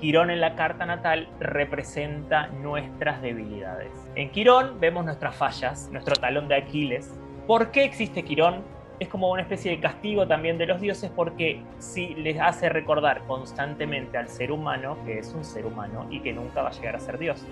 Quirón 0.00 0.30
en 0.30 0.40
la 0.40 0.56
carta 0.56 0.84
natal 0.86 1.28
representa 1.40 2.46
nuestras 2.48 3.20
debilidades. 3.22 3.90
En 4.14 4.30
Quirón 4.30 4.80
vemos 4.80 5.04
nuestras 5.04 5.34
fallas, 5.36 5.88
nuestro 5.92 6.16
talón 6.16 6.48
de 6.48 6.56
Aquiles. 6.56 7.10
¿Por 7.46 7.70
qué 7.70 7.84
existe 7.84 8.24
Quirón? 8.24 8.62
Es 9.02 9.08
como 9.08 9.32
una 9.32 9.42
especie 9.42 9.72
de 9.72 9.80
castigo 9.80 10.28
también 10.28 10.58
de 10.58 10.66
los 10.66 10.80
dioses 10.80 11.10
porque 11.10 11.60
si 11.80 12.14
les 12.14 12.38
hace 12.38 12.68
recordar 12.68 13.22
constantemente 13.26 14.16
al 14.16 14.28
ser 14.28 14.52
humano 14.52 14.96
que 15.04 15.18
es 15.18 15.34
un 15.34 15.44
ser 15.44 15.66
humano 15.66 16.06
y 16.08 16.20
que 16.20 16.32
nunca 16.32 16.62
va 16.62 16.68
a 16.68 16.70
llegar 16.70 16.94
a 16.94 17.00
ser 17.00 17.18
Dios. 17.18 17.44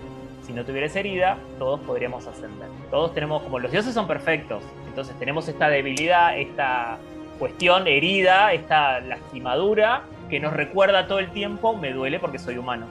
Si 0.43 0.53
no 0.53 0.63
tuviera 0.63 0.87
herida, 0.87 1.37
todos 1.59 1.81
podríamos 1.81 2.25
ascender. 2.25 2.69
Todos 2.89 3.13
tenemos, 3.13 3.43
como 3.43 3.59
los 3.59 3.69
dioses 3.69 3.93
son 3.93 4.07
perfectos, 4.07 4.63
entonces 4.87 5.13
tenemos 5.19 5.45
esta 5.49 5.67
debilidad, 5.67 6.37
esta 6.37 6.99
cuestión 7.37 7.85
herida, 7.85 8.53
esta 8.53 9.01
lastimadura 9.01 10.03
que 10.29 10.39
nos 10.39 10.53
recuerda 10.53 11.05
todo 11.05 11.19
el 11.19 11.31
tiempo, 11.31 11.75
me 11.75 11.91
duele 11.91 12.17
porque 12.17 12.39
soy 12.39 12.57
humano. 12.57 12.85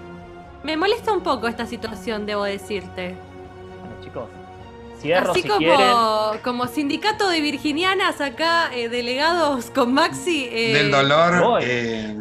Me 0.64 0.77
molesta 0.77 1.14
un 1.14 1.23
poco 1.23 1.49
esta 1.49 1.64
situación, 1.64 2.27
debo 2.27 2.44
decirte. 2.44 3.16
Cierro 5.01 5.33
Así 5.33 5.43
si 5.43 5.49
como, 5.49 5.59
quieren. 5.59 6.43
como 6.45 6.67
sindicato 6.67 7.29
de 7.29 7.41
virginianas 7.41 8.21
acá, 8.21 8.71
eh, 8.75 8.89
delegados 8.89 9.71
con 9.71 9.95
Maxi. 9.95 10.49
eh, 10.51 10.75
Del 10.75 10.91
dolor. 10.91 11.61
eh, 11.63 12.17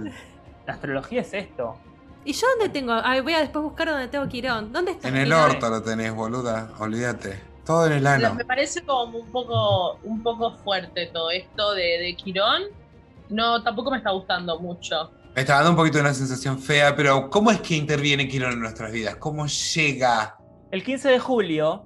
La 0.66 0.74
astrología 0.74 1.22
es 1.22 1.34
esto. 1.34 1.78
¿Y 2.26 2.34
yo 2.34 2.48
dónde 2.58 2.70
tengo? 2.70 2.94
Ay, 3.04 3.22
voy 3.22 3.34
a 3.34 3.40
después 3.40 3.64
buscar 3.64 3.88
dónde 3.90 4.08
tengo 4.08 4.28
Quirón. 4.28 4.72
¿Dónde 4.72 4.92
está 4.92 5.08
en 5.10 5.18
el 5.18 5.24
Quirón? 5.26 5.52
orto 5.52 5.70
lo 5.70 5.82
tenés, 5.82 6.14
boluda. 6.14 6.70
Olvídate. 6.80 7.42
Todo 7.66 7.88
en 7.88 7.94
el 7.94 8.08
ano. 8.08 8.34
Me 8.36 8.46
parece 8.46 8.82
como 8.84 9.18
un 9.20 9.32
poco, 9.32 10.00
un 10.04 10.24
poco 10.24 10.56
fuerte 10.58 11.08
todo 11.14 11.32
esto 11.32 11.74
de, 11.74 12.00
de 12.00 12.16
Quirón. 12.16 12.64
No, 13.30 13.62
tampoco 13.64 13.92
me 13.92 13.98
está 13.98 14.12
gustando 14.12 14.60
mucho. 14.60 15.12
Me 15.36 15.42
está 15.42 15.56
dando 15.56 15.72
un 15.72 15.76
poquito 15.76 15.98
de 16.00 16.04
una 16.06 16.14
sensación 16.14 16.60
fea, 16.60 16.96
pero 16.96 17.30
¿cómo 17.30 17.52
es 17.52 17.62
que 17.62 17.76
interviene 17.76 18.28
Quirón 18.28 18.54
en 18.54 18.60
nuestras 18.62 18.92
vidas? 18.92 19.16
¿Cómo 19.18 19.46
llega? 19.48 20.36
El 20.72 20.84
15 20.84 21.10
de 21.10 21.20
julio, 21.20 21.86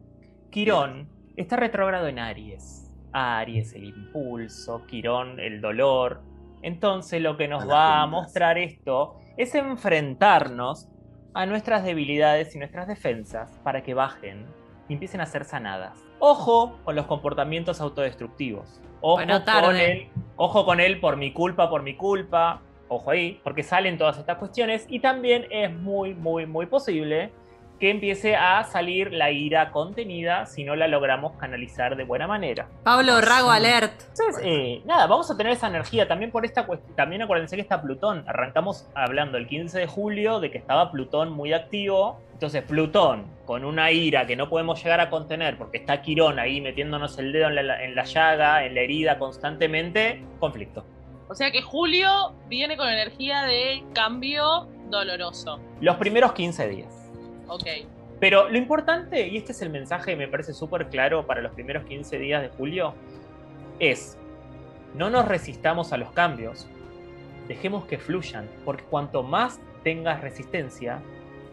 Quirón 0.53 1.09
está 1.35 1.55
retrógrado 1.55 2.07
en 2.07 2.19
Aries. 2.19 2.95
Aries, 3.11 3.73
el 3.73 3.85
impulso, 3.85 4.85
Quirón, 4.85 5.39
el 5.39 5.61
dolor. 5.61 6.21
Entonces 6.61 7.23
lo 7.23 7.37
que 7.37 7.47
nos 7.47 7.63
A 7.63 7.65
va 7.65 8.01
a 8.03 8.05
mostrar 8.05 8.59
esto 8.59 9.15
es 9.35 9.55
enfrentarnos 9.55 10.89
a 11.33 11.47
nuestras 11.47 11.83
debilidades 11.83 12.55
y 12.55 12.59
nuestras 12.59 12.87
defensas 12.87 13.59
para 13.63 13.81
que 13.81 13.95
bajen 13.95 14.45
y 14.87 14.93
empiecen 14.93 15.21
a 15.21 15.25
ser 15.25 15.43
sanadas. 15.43 15.97
Ojo 16.19 16.77
con 16.83 16.95
los 16.95 17.07
comportamientos 17.07 17.81
autodestructivos. 17.81 18.79
Ojo 19.01 19.15
Bueno, 19.15 19.43
con 19.43 19.75
él, 19.75 20.07
ojo 20.35 20.65
con 20.65 20.79
él 20.79 20.99
por 20.99 21.17
mi 21.17 21.33
culpa, 21.33 21.67
por 21.67 21.81
mi 21.81 21.95
culpa. 21.95 22.61
Ojo 22.89 23.09
ahí, 23.09 23.41
porque 23.43 23.63
salen 23.63 23.97
todas 23.97 24.19
estas 24.19 24.37
cuestiones 24.37 24.85
y 24.87 24.99
también 24.99 25.47
es 25.49 25.73
muy, 25.73 26.13
muy, 26.13 26.45
muy 26.45 26.67
posible 26.67 27.31
que 27.83 27.89
empiece 27.89 28.37
a 28.37 28.63
salir 28.63 29.11
la 29.11 29.29
ira 29.31 29.69
contenida 29.71 30.45
si 30.45 30.63
no 30.63 30.73
la 30.73 30.87
logramos 30.87 31.33
canalizar 31.33 31.97
de 31.97 32.05
buena 32.05 32.27
manera. 32.27 32.69
Pablo 32.81 33.19
Rago 33.19 33.51
Alert. 33.51 34.03
Entonces, 34.07 34.41
eh, 34.41 34.81
nada, 34.85 35.05
vamos 35.05 35.29
a 35.29 35.35
tener 35.35 35.51
esa 35.51 35.67
energía 35.67 36.07
también 36.07 36.31
por 36.31 36.45
esta 36.45 36.65
cuestión. 36.65 36.95
También 36.95 37.23
acuérdense 37.23 37.57
que 37.57 37.61
está 37.61 37.81
Plutón. 37.81 38.23
Arrancamos 38.25 38.87
hablando 38.95 39.37
el 39.37 39.47
15 39.47 39.79
de 39.79 39.87
julio 39.87 40.39
de 40.39 40.49
que 40.49 40.59
estaba 40.59 40.93
Plutón 40.93 41.33
muy 41.33 41.51
activo. 41.51 42.21
Entonces, 42.31 42.63
Plutón 42.63 43.25
con 43.43 43.65
una 43.65 43.91
ira 43.91 44.25
que 44.25 44.37
no 44.37 44.47
podemos 44.47 44.81
llegar 44.81 45.01
a 45.01 45.09
contener 45.09 45.57
porque 45.57 45.79
está 45.79 46.01
Quirón 46.01 46.39
ahí 46.39 46.61
metiéndonos 46.61 47.19
el 47.19 47.33
dedo 47.33 47.49
en 47.49 47.67
la, 47.67 47.83
en 47.83 47.95
la 47.95 48.05
llaga, 48.05 48.63
en 48.63 48.75
la 48.75 48.79
herida 48.79 49.19
constantemente, 49.19 50.23
conflicto. 50.39 50.85
O 51.27 51.35
sea 51.35 51.51
que 51.51 51.61
Julio 51.61 52.33
viene 52.47 52.77
con 52.77 52.87
energía 52.87 53.41
de 53.43 53.83
cambio 53.93 54.69
doloroso. 54.89 55.59
Los 55.81 55.97
primeros 55.97 56.31
15 56.31 56.69
días. 56.69 57.02
Pero 58.19 58.49
lo 58.49 58.57
importante, 58.57 59.27
y 59.27 59.37
este 59.37 59.51
es 59.51 59.61
el 59.61 59.69
mensaje 59.69 60.11
que 60.11 60.17
me 60.17 60.27
parece 60.27 60.53
súper 60.53 60.87
claro 60.87 61.27
para 61.27 61.41
los 61.41 61.51
primeros 61.51 61.83
15 61.83 62.17
días 62.19 62.41
de 62.41 62.49
julio, 62.49 62.93
es 63.79 64.17
no 64.95 65.09
nos 65.09 65.27
resistamos 65.27 65.91
a 65.91 65.97
los 65.97 66.11
cambios, 66.11 66.67
dejemos 67.47 67.85
que 67.85 67.97
fluyan, 67.97 68.47
porque 68.63 68.83
cuanto 68.83 69.23
más 69.23 69.59
tengas 69.83 70.21
resistencia, 70.21 71.01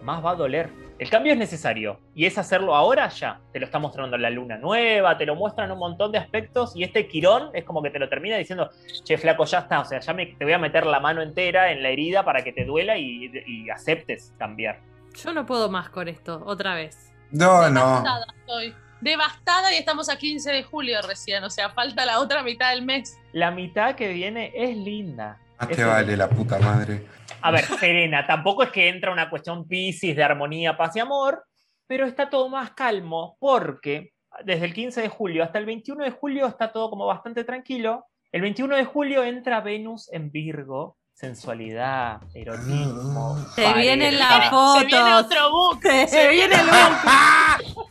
más 0.02 0.24
va 0.24 0.32
a 0.32 0.34
doler. 0.36 0.70
El 0.98 1.08
cambio 1.08 1.32
es 1.32 1.38
necesario 1.38 1.98
y 2.14 2.26
es 2.26 2.36
hacerlo 2.36 2.76
ahora 2.76 3.08
ya. 3.08 3.40
Te 3.52 3.58
lo 3.58 3.64
está 3.64 3.78
mostrando 3.78 4.18
la 4.18 4.28
luna 4.28 4.58
nueva, 4.58 5.16
te 5.16 5.24
lo 5.24 5.34
muestran 5.34 5.72
un 5.72 5.78
montón 5.78 6.12
de 6.12 6.18
aspectos 6.18 6.76
y 6.76 6.84
este 6.84 7.08
quirón 7.08 7.50
es 7.54 7.64
como 7.64 7.82
que 7.82 7.90
te 7.90 7.98
lo 7.98 8.08
termina 8.08 8.36
diciendo, 8.36 8.70
che, 9.02 9.16
flaco, 9.16 9.44
ya 9.46 9.60
está, 9.60 9.80
o 9.80 9.84
sea, 9.86 10.00
ya 10.00 10.12
me, 10.12 10.26
te 10.26 10.44
voy 10.44 10.52
a 10.52 10.58
meter 10.58 10.84
la 10.84 11.00
mano 11.00 11.22
entera 11.22 11.72
en 11.72 11.82
la 11.82 11.88
herida 11.88 12.22
para 12.22 12.44
que 12.44 12.52
te 12.52 12.64
duela 12.64 12.98
y 12.98 13.68
aceptes 13.70 14.34
cambiar. 14.38 14.78
Yo 15.14 15.32
no 15.32 15.46
puedo 15.46 15.70
más 15.70 15.90
con 15.90 16.08
esto, 16.08 16.42
otra 16.46 16.74
vez. 16.74 17.12
No, 17.30 17.68
no. 17.70 18.02
Devastada 18.02 18.26
estoy. 18.38 18.74
Devastada 19.00 19.72
y 19.72 19.76
estamos 19.76 20.08
a 20.10 20.16
15 20.16 20.52
de 20.52 20.62
julio 20.62 21.00
recién, 21.02 21.42
o 21.42 21.50
sea, 21.50 21.70
falta 21.70 22.04
la 22.04 22.20
otra 22.20 22.42
mitad 22.42 22.70
del 22.70 22.82
mes. 22.82 23.18
La 23.32 23.50
mitad 23.50 23.94
que 23.94 24.08
viene 24.08 24.52
es 24.54 24.76
linda. 24.76 25.38
Es 25.60 25.76
te 25.76 25.84
vale 25.84 26.16
la 26.16 26.28
puta 26.28 26.58
madre. 26.58 27.06
A 27.42 27.50
ver, 27.50 27.64
Serena, 27.64 28.26
tampoco 28.26 28.62
es 28.62 28.70
que 28.70 28.88
entra 28.88 29.12
una 29.12 29.30
cuestión 29.30 29.66
Piscis 29.66 30.14
de 30.14 30.22
armonía, 30.22 30.76
paz 30.76 30.96
y 30.96 31.00
amor, 31.00 31.44
pero 31.86 32.06
está 32.06 32.28
todo 32.28 32.48
más 32.48 32.72
calmo 32.72 33.36
porque 33.40 34.12
desde 34.44 34.66
el 34.66 34.74
15 34.74 35.02
de 35.02 35.08
julio 35.08 35.42
hasta 35.42 35.58
el 35.58 35.66
21 35.66 36.04
de 36.04 36.10
julio 36.10 36.46
está 36.46 36.72
todo 36.72 36.90
como 36.90 37.06
bastante 37.06 37.44
tranquilo. 37.44 38.06
El 38.32 38.42
21 38.42 38.76
de 38.76 38.84
julio 38.84 39.24
entra 39.24 39.60
Venus 39.60 40.12
en 40.12 40.30
Virgo, 40.30 40.98
sensualidad, 41.20 42.22
erotismo. 42.32 43.36
Se 43.54 43.62
pareja. 43.62 43.78
vienen 43.78 44.18
las 44.18 44.48
Se 44.78 44.86
viene 44.86 45.10
fotos. 45.10 45.26
otro 45.26 45.50
book. 45.50 45.82
Se 46.08 46.28
viene 46.30 46.54
el 46.54 46.66
book. 46.66 47.86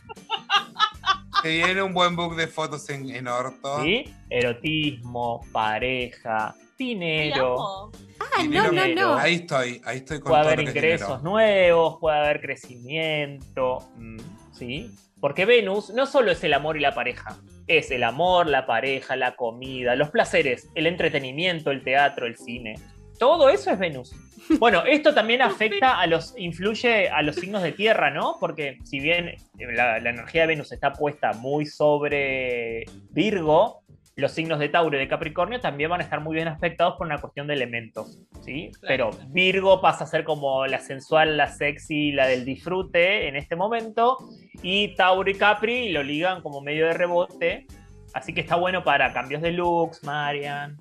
Te 1.42 1.48
viene 1.48 1.80
un 1.80 1.94
buen 1.94 2.16
book 2.16 2.34
de 2.34 2.48
fotos 2.48 2.90
en, 2.90 3.08
en 3.08 3.28
orto. 3.28 3.82
¿Sí? 3.82 4.04
Erotismo, 4.28 5.40
pareja, 5.52 6.54
dinero. 6.76 7.92
Ah, 8.18 8.42
no, 8.46 8.72
no, 8.72 8.88
no. 8.88 9.14
Ahí 9.14 9.36
estoy, 9.36 9.80
ahí 9.84 9.98
estoy 9.98 10.20
con 10.20 10.30
Puede 10.30 10.42
todo 10.42 10.52
haber 10.52 10.58
lo 10.58 10.72
que 10.72 10.78
ingresos 10.78 11.22
nuevos, 11.22 11.98
puede 12.00 12.18
haber 12.18 12.40
crecimiento, 12.40 13.78
mm, 13.96 14.18
¿sí? 14.52 14.90
Porque 15.20 15.46
Venus 15.46 15.90
no 15.90 16.04
solo 16.06 16.32
es 16.32 16.42
el 16.44 16.52
amor 16.52 16.76
y 16.76 16.80
la 16.80 16.94
pareja, 16.94 17.36
es 17.68 17.90
el 17.90 18.02
amor, 18.02 18.48
la 18.48 18.66
pareja, 18.66 19.16
la 19.16 19.36
comida, 19.36 19.94
los 19.94 20.10
placeres, 20.10 20.68
el 20.74 20.86
entretenimiento, 20.86 21.70
el 21.70 21.82
teatro, 21.82 22.26
el 22.26 22.36
cine. 22.36 22.74
Todo 23.20 23.50
eso 23.50 23.70
es 23.70 23.78
Venus. 23.78 24.16
Bueno, 24.58 24.82
esto 24.86 25.14
también 25.14 25.42
afecta 25.42 26.00
a 26.00 26.06
los, 26.06 26.34
influye 26.38 27.10
a 27.10 27.20
los 27.20 27.36
signos 27.36 27.62
de 27.62 27.72
tierra, 27.72 28.10
¿no? 28.10 28.38
Porque 28.40 28.78
si 28.82 28.98
bien 28.98 29.36
la, 29.58 30.00
la 30.00 30.10
energía 30.10 30.40
de 30.40 30.46
Venus 30.48 30.72
está 30.72 30.94
puesta 30.94 31.34
muy 31.34 31.66
sobre 31.66 32.86
Virgo, 33.10 33.82
los 34.16 34.32
signos 34.32 34.58
de 34.58 34.70
Tauro 34.70 34.96
y 34.96 35.00
de 35.00 35.06
Capricornio 35.06 35.60
también 35.60 35.90
van 35.90 36.00
a 36.00 36.04
estar 36.04 36.20
muy 36.20 36.34
bien 36.34 36.48
afectados 36.48 36.96
por 36.96 37.06
una 37.06 37.18
cuestión 37.18 37.46
de 37.46 37.54
elementos, 37.54 38.18
¿sí? 38.42 38.70
Pero. 38.80 39.10
Virgo 39.28 39.82
pasa 39.82 40.04
a 40.04 40.06
ser 40.06 40.24
como 40.24 40.66
la 40.66 40.80
sensual, 40.80 41.36
la 41.36 41.48
sexy, 41.48 42.12
la 42.12 42.26
del 42.26 42.46
disfrute 42.46 43.28
en 43.28 43.36
este 43.36 43.54
momento, 43.54 44.16
y 44.62 44.94
Tauro 44.94 45.30
y 45.30 45.34
Capri 45.34 45.90
lo 45.90 46.02
ligan 46.02 46.40
como 46.40 46.62
medio 46.62 46.86
de 46.86 46.94
rebote, 46.94 47.66
así 48.14 48.32
que 48.32 48.40
está 48.40 48.56
bueno 48.56 48.82
para 48.82 49.12
cambios 49.12 49.42
de 49.42 49.52
looks, 49.52 50.04
Marian. 50.04 50.78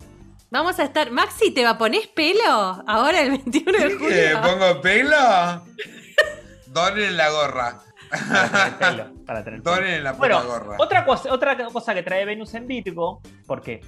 Vamos 0.52 0.80
a 0.80 0.84
estar. 0.84 1.12
Maxi, 1.12 1.52
¿te 1.54 1.64
va 1.64 1.72
a 1.72 1.78
poner 1.78 2.10
pelo? 2.16 2.84
Ahora 2.88 3.22
el 3.22 3.30
21 3.32 3.72
de 3.72 3.88
¿Qué? 3.88 3.96
julio. 3.96 4.42
¿Pongo 4.42 4.82
pelo? 4.82 5.16
Donen 6.68 7.18
la 7.18 7.30
gorra. 7.30 7.80
Para 8.10 8.50
tener 8.50 8.78
pelo, 8.80 9.26
para 9.26 9.44
tener 9.44 9.62
pelo. 9.62 9.76
Donen 9.76 10.04
la 10.04 10.12
puta 10.14 10.20
Bueno, 10.28 10.44
gorra. 10.46 10.78
Otra 10.80 11.06
cosa, 11.06 11.32
otra 11.34 11.56
cosa 11.68 11.94
que 11.94 12.02
trae 12.04 12.26
Venus 12.26 12.54
en 12.56 12.66
Virgo, 12.66 13.22
porque 13.46 13.82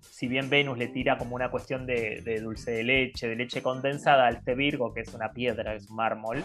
si 0.00 0.26
bien 0.26 0.50
Venus 0.50 0.76
le 0.76 0.88
tira 0.88 1.16
como 1.16 1.36
una 1.36 1.50
cuestión 1.50 1.86
de, 1.86 2.20
de 2.22 2.40
dulce 2.40 2.72
de 2.72 2.82
leche, 2.82 3.28
de 3.28 3.36
leche 3.36 3.62
condensada 3.62 4.26
al 4.26 4.36
este 4.36 4.54
Virgo, 4.56 4.92
que 4.92 5.00
es 5.02 5.14
una 5.14 5.32
piedra, 5.32 5.74
es 5.74 5.88
un 5.88 5.96
mármol, 5.96 6.44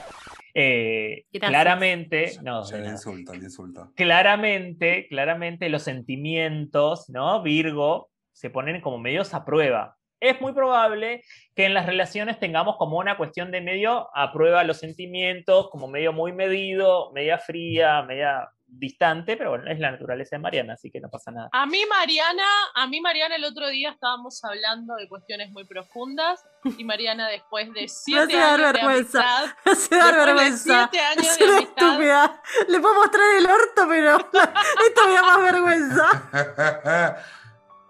eh, 0.54 1.26
claramente, 1.32 2.34
no, 2.44 2.66
de 2.66 2.82
le 2.82 2.90
insulto, 2.90 3.34
le 3.34 3.44
insulto. 3.44 3.92
claramente, 3.96 5.08
claramente 5.10 5.70
los 5.70 5.82
sentimientos, 5.84 7.10
¿no? 7.10 7.42
Virgo, 7.42 8.10
se 8.36 8.50
ponen 8.50 8.82
como 8.82 8.98
medios 8.98 9.34
a 9.34 9.46
prueba. 9.46 9.98
Es 10.20 10.42
muy 10.42 10.54
probable 10.54 11.24
que 11.56 11.66
en 11.66 11.74
las 11.74 11.86
relaciones 11.86 12.40
tengamos 12.40 12.76
como 12.78 12.98
una 12.98 13.18
cuestión 13.18 13.52
de 13.52 13.62
medio 13.62 14.10
a 14.16 14.32
prueba 14.32 14.64
los 14.64 14.78
sentimientos, 14.78 15.70
como 15.70 15.88
medio 15.88 16.14
muy 16.14 16.34
medido, 16.34 17.12
media 17.14 17.38
fría, 17.38 18.02
media 18.04 18.50
distante, 18.68 19.38
pero 19.38 19.52
bueno, 19.52 19.72
es 19.72 19.80
la 19.80 19.92
naturaleza 19.92 20.36
de 20.36 20.42
Mariana, 20.42 20.74
así 20.74 20.92
que 20.92 21.00
no 21.00 21.10
pasa 21.10 21.32
nada. 21.32 21.50
A 21.52 21.66
mí, 21.66 21.80
Mariana, 21.90 22.44
a 22.74 22.88
mí, 22.88 23.00
Mariana, 23.00 23.36
el 23.36 23.46
otro 23.46 23.70
día 23.70 23.92
estábamos 23.92 24.44
hablando 24.44 24.96
de 24.96 25.08
cuestiones 25.08 25.52
muy 25.52 25.66
profundas 25.66 26.44
y 26.78 26.84
Mariana, 26.84 27.30
después 27.30 27.72
de 27.74 27.88
siete 27.88 28.36
años 28.36 28.74
de 28.74 28.82
amistad, 28.82 29.46
de 29.66 30.26
vergüenza. 30.26 30.90
siete 30.92 31.06
años 31.06 31.28
Es 31.28 31.38
de 31.38 31.46
una 31.46 31.58
amistad, 31.58 31.88
estúpida. 31.88 32.42
Le 32.68 32.80
puedo 32.80 32.96
mostrar 32.96 33.38
el 33.38 33.46
orto, 33.46 33.88
pero 33.88 34.18
esto 34.88 35.08
me 35.08 35.14
da 35.14 35.22
más 35.24 35.42
vergüenza. 35.42 37.18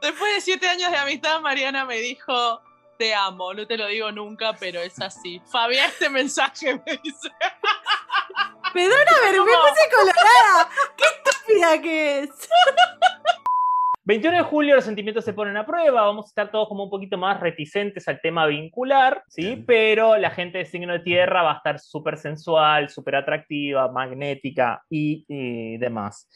Después 0.06 0.36
de 0.36 0.42
siete 0.42 0.68
años 0.68 0.92
de 0.92 0.98
amistad, 0.98 1.42
Mariana 1.42 1.86
me 1.86 1.98
dijo, 1.98 2.62
te 2.98 3.14
amo, 3.14 3.54
no 3.54 3.66
te 3.68 3.78
lo 3.78 3.88
digo 3.88 4.12
nunca, 4.12 4.54
pero 4.60 4.80
es 4.80 5.00
así. 5.02 5.42
Fabián, 5.52 5.90
este 5.90 6.10
mensaje 6.10 6.76
me 6.86 6.98
dice. 7.04 7.30
Me 8.74 8.88
da 8.88 8.96
una 8.96 9.32
vergüenza 9.32 9.60
me 9.64 9.70
puse 9.70 9.90
colorada. 9.96 10.70
Qué 10.98 11.04
estúpida 11.06 11.82
que 11.82 12.20
es. 12.20 12.50
21 14.04 14.38
de 14.38 14.44
julio 14.44 14.76
los 14.76 14.86
sentimientos 14.86 15.26
se 15.26 15.34
ponen 15.34 15.58
a 15.58 15.66
prueba, 15.66 16.04
vamos 16.04 16.26
a 16.26 16.28
estar 16.28 16.52
todos 16.52 16.68
como 16.68 16.84
un 16.84 16.90
poquito 16.92 17.18
más 17.18 17.40
reticentes 17.40 18.08
al 18.08 18.22
tema 18.22 18.46
vincular, 18.46 19.24
¿sí? 19.28 19.42
Bien. 19.42 19.66
Pero 19.66 20.18
la 20.18 20.30
gente 20.30 20.60
de 20.60 20.66
signo 20.66 20.94
de 20.94 21.00
tierra 21.00 21.42
va 21.42 21.54
a 21.54 21.58
estar 21.58 21.80
súper 21.80 22.18
sensual, 22.18 22.90
súper 22.90 23.16
atractiva, 23.16 23.92
magnética 23.92 24.84
y, 24.90 25.26
y 25.28 25.78
demás. 25.78 26.30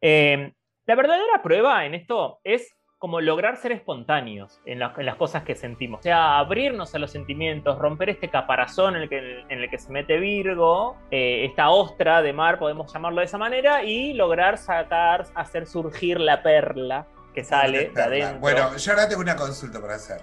Eh, 0.00 0.52
la 0.86 0.94
verdadera 0.94 1.42
prueba 1.42 1.84
en 1.84 1.94
esto 1.94 2.40
es 2.44 2.77
como 2.98 3.20
lograr 3.20 3.56
ser 3.56 3.70
espontáneos 3.72 4.60
en, 4.64 4.80
la- 4.80 4.92
en 4.96 5.06
las 5.06 5.14
cosas 5.16 5.44
que 5.44 5.54
sentimos. 5.54 6.00
O 6.00 6.02
sea, 6.02 6.38
abrirnos 6.38 6.94
a 6.94 6.98
los 6.98 7.12
sentimientos, 7.12 7.78
romper 7.78 8.10
este 8.10 8.28
caparazón 8.28 8.96
en 8.96 9.02
el 9.02 9.08
que, 9.08 9.18
en 9.48 9.60
el 9.62 9.70
que 9.70 9.78
se 9.78 9.92
mete 9.92 10.18
Virgo, 10.18 10.96
eh, 11.10 11.44
esta 11.44 11.70
ostra 11.70 12.22
de 12.22 12.32
mar, 12.32 12.58
podemos 12.58 12.92
llamarlo 12.92 13.20
de 13.20 13.26
esa 13.26 13.38
manera, 13.38 13.84
y 13.84 14.14
lograr 14.14 14.58
sacar, 14.58 15.26
hacer 15.36 15.66
surgir 15.66 16.18
la 16.18 16.42
perla 16.42 17.06
que 17.34 17.44
sale 17.44 17.90
de 17.90 18.02
adentro. 18.02 18.40
Bueno, 18.40 18.76
yo 18.76 18.92
ahora 18.92 19.08
tengo 19.08 19.20
una 19.22 19.36
consulta 19.36 19.80
para 19.80 19.94
hacer. 19.94 20.20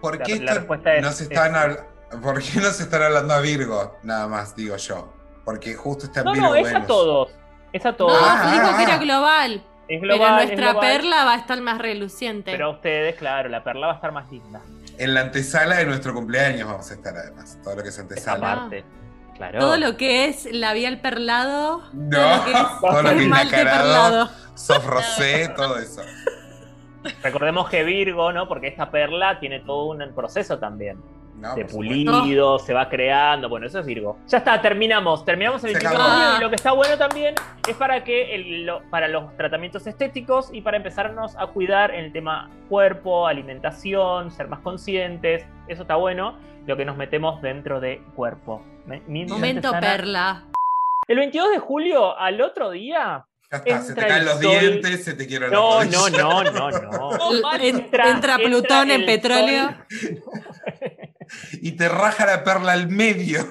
¿Por 0.00 0.18
qué, 0.22 0.36
la 0.40 0.52
esto 0.52 0.74
es- 0.74 1.02
no 1.02 1.08
están 1.10 1.70
es- 1.70 1.78
¿Por 2.22 2.34
qué 2.40 2.60
no 2.60 2.70
se 2.70 2.84
están 2.84 3.02
hablando 3.02 3.34
a 3.34 3.40
Virgo? 3.40 3.96
Nada 4.02 4.28
más, 4.28 4.54
digo 4.54 4.76
yo. 4.76 5.12
Porque 5.44 5.74
justo 5.74 6.06
está 6.06 6.20
en 6.20 6.26
no, 6.26 6.32
Virgo 6.32 6.48
no, 6.48 6.54
es 6.56 6.74
a 6.74 6.86
todos. 6.86 7.36
Es 7.72 7.84
a 7.84 7.90
No, 7.90 7.96
todos. 7.96 8.16
Ah, 8.22 8.50
dijo 8.52 8.66
ah, 8.72 8.76
que 8.78 8.82
era 8.84 8.94
ah. 8.94 8.98
global. 8.98 9.64
Es 9.88 10.00
pero 10.00 10.14
global, 10.14 10.40
es 10.40 10.46
nuestra 10.46 10.72
global, 10.72 10.88
perla 10.88 11.24
va 11.24 11.34
a 11.34 11.36
estar 11.36 11.60
más 11.60 11.78
reluciente. 11.78 12.50
Pero 12.50 12.66
a 12.66 12.70
ustedes, 12.70 13.16
claro, 13.16 13.48
la 13.48 13.62
perla 13.62 13.88
va 13.88 13.92
a 13.92 13.96
estar 13.96 14.12
más 14.12 14.30
linda. 14.30 14.60
En 14.98 15.14
la 15.14 15.22
antesala 15.22 15.76
de 15.76 15.86
nuestro 15.86 16.14
cumpleaños 16.14 16.68
vamos 16.68 16.90
a 16.90 16.94
estar 16.94 17.16
además. 17.16 17.58
Todo 17.62 17.76
lo 17.76 17.82
que 17.82 17.88
es 17.88 17.98
antesala. 17.98 18.52
Aparte. 18.52 18.84
Claro. 19.36 19.58
Todo 19.58 19.76
lo 19.78 19.96
que 19.96 20.26
es 20.26 20.48
labial 20.52 21.00
perlado. 21.00 21.82
No, 21.92 22.18
todo 22.18 22.36
lo 22.36 22.44
que 22.44 22.52
es 22.52 22.58
todo 22.80 23.02
lo 23.02 23.08
que 23.10 23.16
es 23.16 23.22
esmalte 23.22 23.64
nacarado, 23.64 24.30
soft 24.54 24.86
rosé, 24.86 25.48
todo 25.56 25.78
eso. 25.78 26.02
Recordemos 27.22 27.68
que 27.68 27.84
Virgo, 27.84 28.32
¿no? 28.32 28.48
Porque 28.48 28.68
esta 28.68 28.90
perla 28.90 29.38
tiene 29.40 29.60
todo 29.60 29.86
un 29.86 30.14
proceso 30.14 30.58
también. 30.58 31.02
No, 31.36 31.54
de 31.56 31.64
pulido, 31.64 32.58
se 32.58 32.72
va 32.72 32.88
creando. 32.88 33.48
Bueno, 33.48 33.66
eso 33.66 33.80
es 33.80 33.86
Virgo. 33.86 34.18
Ya 34.28 34.38
está, 34.38 34.62
terminamos. 34.62 35.24
Terminamos 35.24 35.62
el 35.64 35.72
Se 35.72 35.78
21 35.78 35.98
de 35.98 36.04
acabó. 36.04 36.20
julio 36.22 36.38
y 36.38 36.40
lo 36.42 36.48
que 36.50 36.56
está 36.56 36.72
bueno 36.72 36.96
también 36.96 37.34
es 37.68 37.76
para 37.76 38.04
que 38.04 38.34
el- 38.34 38.64
lo- 38.66 38.82
para 38.90 39.08
los 39.08 39.36
tratamientos 39.36 39.86
estéticos 39.86 40.50
y 40.52 40.60
para 40.62 40.76
empezarnos 40.76 41.36
a 41.36 41.46
cuidar 41.48 41.92
en 41.92 42.04
el 42.06 42.12
tema 42.12 42.50
cuerpo, 42.68 43.26
alimentación, 43.26 44.30
ser 44.30 44.48
más 44.48 44.60
conscientes. 44.60 45.44
Eso 45.68 45.82
está 45.82 45.96
bueno. 45.96 46.38
Lo 46.66 46.76
que 46.76 46.84
nos 46.84 46.96
metemos 46.96 47.42
dentro 47.42 47.80
de 47.80 48.02
cuerpo. 48.16 48.62
Momento 48.86 49.70
sana. 49.70 49.80
perla. 49.80 50.44
El 51.08 51.18
22 51.18 51.50
de 51.50 51.58
julio, 51.58 52.18
al 52.18 52.40
otro 52.40 52.70
día. 52.70 53.26
Ya 53.52 53.58
está, 53.58 53.82
se 53.82 53.94
te 53.94 54.00
caen 54.00 54.20
el 54.20 54.24
los 54.24 54.40
sol. 54.40 54.50
dientes, 54.60 55.04
se 55.04 55.12
te 55.12 55.26
quiebran 55.26 55.50
No, 55.52 55.80
las 55.84 55.90
no, 55.92 56.08
no, 56.08 56.42
no, 56.44 56.70
no. 56.70 57.52
En- 57.60 57.86
entra, 57.92 58.36
Plutón 58.38 58.90
en 58.90 59.00
el 59.00 59.04
petróleo. 59.06 59.68
sol. 59.88 60.22
Y 61.62 61.72
te 61.72 61.88
raja 61.88 62.26
la 62.26 62.44
perla 62.44 62.72
al 62.72 62.88
medio. 62.88 63.46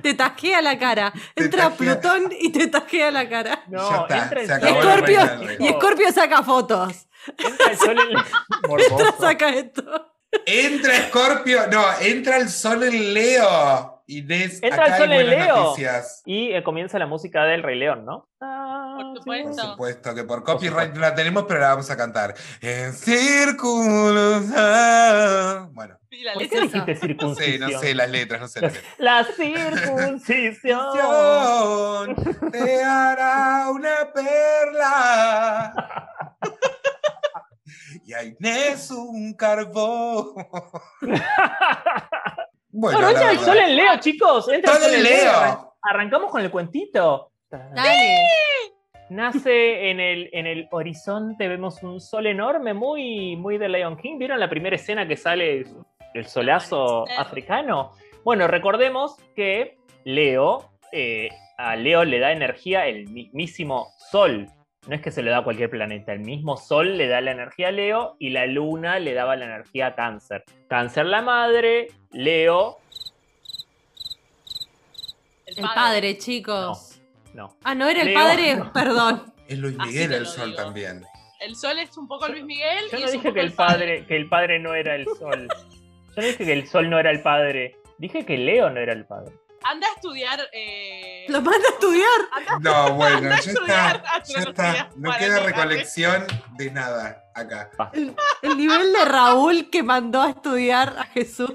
Te 0.00 0.14
tajea 0.14 0.62
la 0.62 0.78
cara. 0.78 1.12
Entra 1.34 1.70
tajea. 1.70 2.00
Plutón 2.00 2.32
y 2.40 2.52
te 2.52 2.68
tajea 2.68 3.10
la 3.10 3.28
cara. 3.28 3.64
No, 3.68 3.90
Ya 3.90 4.02
está, 4.02 4.18
entra 4.24 4.40
el 4.40 4.46
se 4.46 5.54
Y 5.58 5.64
la 5.64 5.70
Escorpio 5.70 6.12
saca 6.12 6.42
fotos. 6.42 7.08
Entra 7.38 7.70
el 7.70 7.78
sol 7.78 7.98
en 7.98 8.68
Morboso. 8.68 9.14
Saca 9.20 9.48
esto. 9.50 10.12
Entra 10.46 11.08
Scorpio, 11.08 11.66
no, 11.70 11.84
entra 12.00 12.38
el 12.38 12.48
sol 12.48 12.82
en 12.84 13.14
Leo. 13.14 14.02
Inés, 14.06 14.62
Entra 14.62 14.84
acá 14.84 14.96
el 14.96 15.02
sol 15.02 15.12
hay 15.12 15.20
en 15.20 15.30
Leo. 15.30 15.56
noticias. 15.56 16.22
Y 16.24 16.52
eh, 16.52 16.62
comienza 16.62 16.98
la 16.98 17.06
música 17.06 17.44
del 17.44 17.62
Rey 17.62 17.78
León, 17.78 18.04
¿no? 18.04 18.28
Ah, 18.40 18.71
Por 18.96 19.24
Por 19.24 19.54
supuesto. 19.54 20.14
que 20.14 20.24
por 20.24 20.44
copyright 20.44 20.92
no 20.94 21.00
la 21.00 21.14
tenemos, 21.14 21.44
pero 21.48 21.60
la 21.60 21.68
vamos 21.70 21.90
a 21.90 21.96
cantar. 21.96 22.34
En 22.60 22.92
círculos. 22.92 24.44
ah. 24.56 25.68
Bueno, 25.72 25.96
Sí, 26.10 26.24
¿Por 26.34 26.46
qué 26.48 26.60
dijiste 26.60 26.78
no 26.78 26.84
sé, 26.84 26.94
circuncisión? 26.96 27.72
no 27.72 27.78
sé 27.80 27.94
las 27.94 28.10
letras, 28.10 28.40
no 28.42 28.48
sé 28.48 28.60
las 28.60 28.74
letras. 28.74 28.92
La 28.98 29.24
circuncisión. 29.24 32.14
te 32.52 32.84
hará 32.84 33.70
una 33.70 34.12
perla. 34.12 35.72
Y 38.04 38.12
a 38.14 38.24
Inés 38.24 38.90
un 38.90 39.32
carbón. 39.34 40.34
Bueno, 41.00 41.22
Bueno, 42.70 43.00
la 43.00 43.08
entra 43.10 43.30
el 43.30 43.36
verdad. 43.38 43.52
sol 43.52 43.58
en 43.58 43.76
Leo, 43.76 43.96
chicos. 44.00 44.48
Entra 44.48 44.74
el 44.76 44.82
Sol 44.82 44.94
en. 44.94 45.02
Leo. 45.02 45.74
Arrancamos 45.82 46.30
con 46.30 46.40
el 46.42 46.50
cuentito. 46.50 47.32
Dale. 47.50 48.26
Nace 49.12 49.90
en 49.90 50.00
el, 50.00 50.30
en 50.32 50.46
el 50.46 50.68
horizonte, 50.70 51.46
vemos 51.46 51.82
un 51.82 52.00
sol 52.00 52.26
enorme, 52.26 52.72
muy, 52.72 53.36
muy 53.36 53.58
de 53.58 53.68
Lion 53.68 53.98
King. 53.98 54.16
¿Vieron 54.18 54.40
la 54.40 54.48
primera 54.48 54.74
escena 54.74 55.06
que 55.06 55.18
sale 55.18 55.66
el 56.14 56.26
solazo 56.26 57.04
africano? 57.18 57.92
Bueno, 58.24 58.46
recordemos 58.48 59.16
que 59.36 59.76
Leo, 60.04 60.70
eh, 60.92 61.28
a 61.58 61.76
Leo 61.76 62.06
le 62.06 62.20
da 62.20 62.32
energía 62.32 62.86
el 62.86 63.06
mismísimo 63.10 63.88
sol. 64.10 64.46
No 64.86 64.94
es 64.94 65.02
que 65.02 65.10
se 65.10 65.22
le 65.22 65.30
da 65.30 65.38
a 65.38 65.44
cualquier 65.44 65.68
planeta, 65.68 66.14
el 66.14 66.20
mismo 66.20 66.56
sol 66.56 66.96
le 66.96 67.06
da 67.06 67.20
la 67.20 67.32
energía 67.32 67.68
a 67.68 67.72
Leo 67.72 68.16
y 68.18 68.30
la 68.30 68.46
luna 68.46 68.98
le 68.98 69.12
daba 69.12 69.36
la 69.36 69.44
energía 69.44 69.88
a 69.88 69.94
Cáncer. 69.94 70.42
Cáncer 70.68 71.04
la 71.04 71.20
madre, 71.20 71.88
Leo, 72.12 72.78
El 75.44 75.64
padre, 75.64 76.16
chicos. 76.16 76.91
No. 77.34 77.56
Ah, 77.64 77.74
no 77.74 77.88
era 77.88 78.02
el 78.02 78.08
Leo. 78.08 78.14
padre, 78.18 78.62
perdón. 78.74 79.32
Es 79.48 79.58
Luis 79.58 79.76
Miguel 79.76 80.12
el 80.12 80.26
sol 80.26 80.50
digo. 80.50 80.62
también. 80.62 81.04
El 81.40 81.56
sol 81.56 81.78
es 81.78 81.96
un 81.96 82.06
poco 82.06 82.28
Luis 82.28 82.44
Miguel. 82.44 82.84
Yo 82.92 83.00
no 83.00 83.10
dije 83.10 83.32
que 83.32 83.40
el 83.40 83.52
padre, 83.52 84.06
que 84.06 84.16
el 84.16 84.28
padre 84.28 84.58
no 84.60 84.74
era 84.74 84.94
el 84.94 85.06
sol. 85.18 85.48
Yo 86.16 86.22
no 86.22 86.22
dije 86.22 86.44
que 86.44 86.52
el 86.52 86.68
sol 86.68 86.88
no 86.90 86.98
era 86.98 87.10
el 87.10 87.20
padre. 87.22 87.76
Dije 87.98 88.24
que 88.24 88.36
Leo 88.38 88.70
no 88.70 88.80
era 88.80 88.92
el 88.92 89.04
padre. 89.06 89.32
Anda 89.64 89.86
a 89.86 89.94
estudiar. 89.94 90.40
Eh... 90.52 91.24
Lo 91.28 91.40
manda 91.40 91.66
a 91.68 91.72
estudiar. 91.72 92.08
Anda 92.32 92.58
No, 92.60 92.92
bueno, 92.94 93.28
ya 93.28 93.34
estudiar 93.36 93.96
está. 93.96 94.02
Ya 94.02 94.16
astrología 94.18 94.72
está. 94.72 94.90
No 94.96 95.16
queda 95.18 95.40
recolección 95.40 96.26
de 96.56 96.70
nada 96.70 97.24
acá. 97.34 97.70
El, 97.92 98.14
el 98.42 98.56
nivel 98.56 98.92
de 98.92 99.04
Raúl 99.04 99.70
que 99.70 99.82
mandó 99.82 100.22
a 100.22 100.30
estudiar 100.30 100.94
a 100.98 101.04
Jesús. 101.04 101.52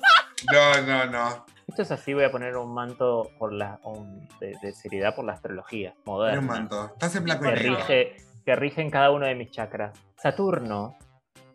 No, 0.52 0.82
no, 0.82 1.06
no. 1.06 1.46
Esto 1.78 1.94
es 1.94 2.00
así, 2.02 2.12
voy 2.16 2.24
a 2.24 2.32
poner 2.32 2.58
un 2.58 2.74
manto 2.74 3.30
por 3.38 3.54
la, 3.54 3.80
un- 3.84 4.28
de, 4.40 4.58
de 4.64 4.74
seriedad 4.74 5.14
por 5.16 5.26
la 5.26 5.34
astrología 5.34 5.94
moderna. 6.06 6.40
un 6.40 6.48
manto. 6.48 6.86
Estás 6.86 7.16
en 7.18 7.24
blanco 7.26 7.44
que 7.44 7.52
rige, 7.52 8.16
que 8.44 8.56
rige 8.56 8.82
en 8.82 8.90
cada 8.90 9.12
uno 9.12 9.28
de 9.28 9.36
mis 9.36 9.52
chakras. 9.52 9.94
Saturno 10.16 10.96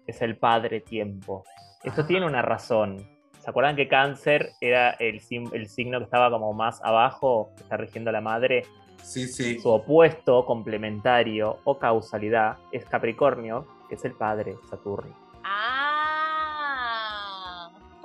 es 0.06 0.22
el 0.22 0.36
padre 0.36 0.80
tiempo. 0.80 1.42
Esto 1.82 2.02
Ah. 2.02 2.06
tiene 2.06 2.24
una 2.24 2.40
razón. 2.40 2.98
¿Se 3.40 3.50
acuerdan 3.50 3.74
que 3.74 3.88
cáncer 3.88 4.50
era 4.60 4.90
el, 4.92 5.20
el 5.54 5.68
signo 5.68 5.98
que 5.98 6.04
estaba 6.04 6.30
como 6.30 6.52
más 6.52 6.80
abajo, 6.84 7.50
que 7.56 7.64
está 7.64 7.76
rigiendo 7.76 8.10
a 8.10 8.12
la 8.12 8.20
madre? 8.20 8.62
Sí, 9.02 9.26
sí. 9.26 9.58
Su 9.58 9.70
opuesto, 9.70 10.46
complementario 10.46 11.58
o 11.64 11.80
causalidad 11.80 12.58
es 12.70 12.84
Capricornio, 12.84 13.66
que 13.88 13.96
es 13.96 14.04
el 14.04 14.12
padre, 14.12 14.54
Saturno. 14.70 15.16
Ah. 15.42 15.71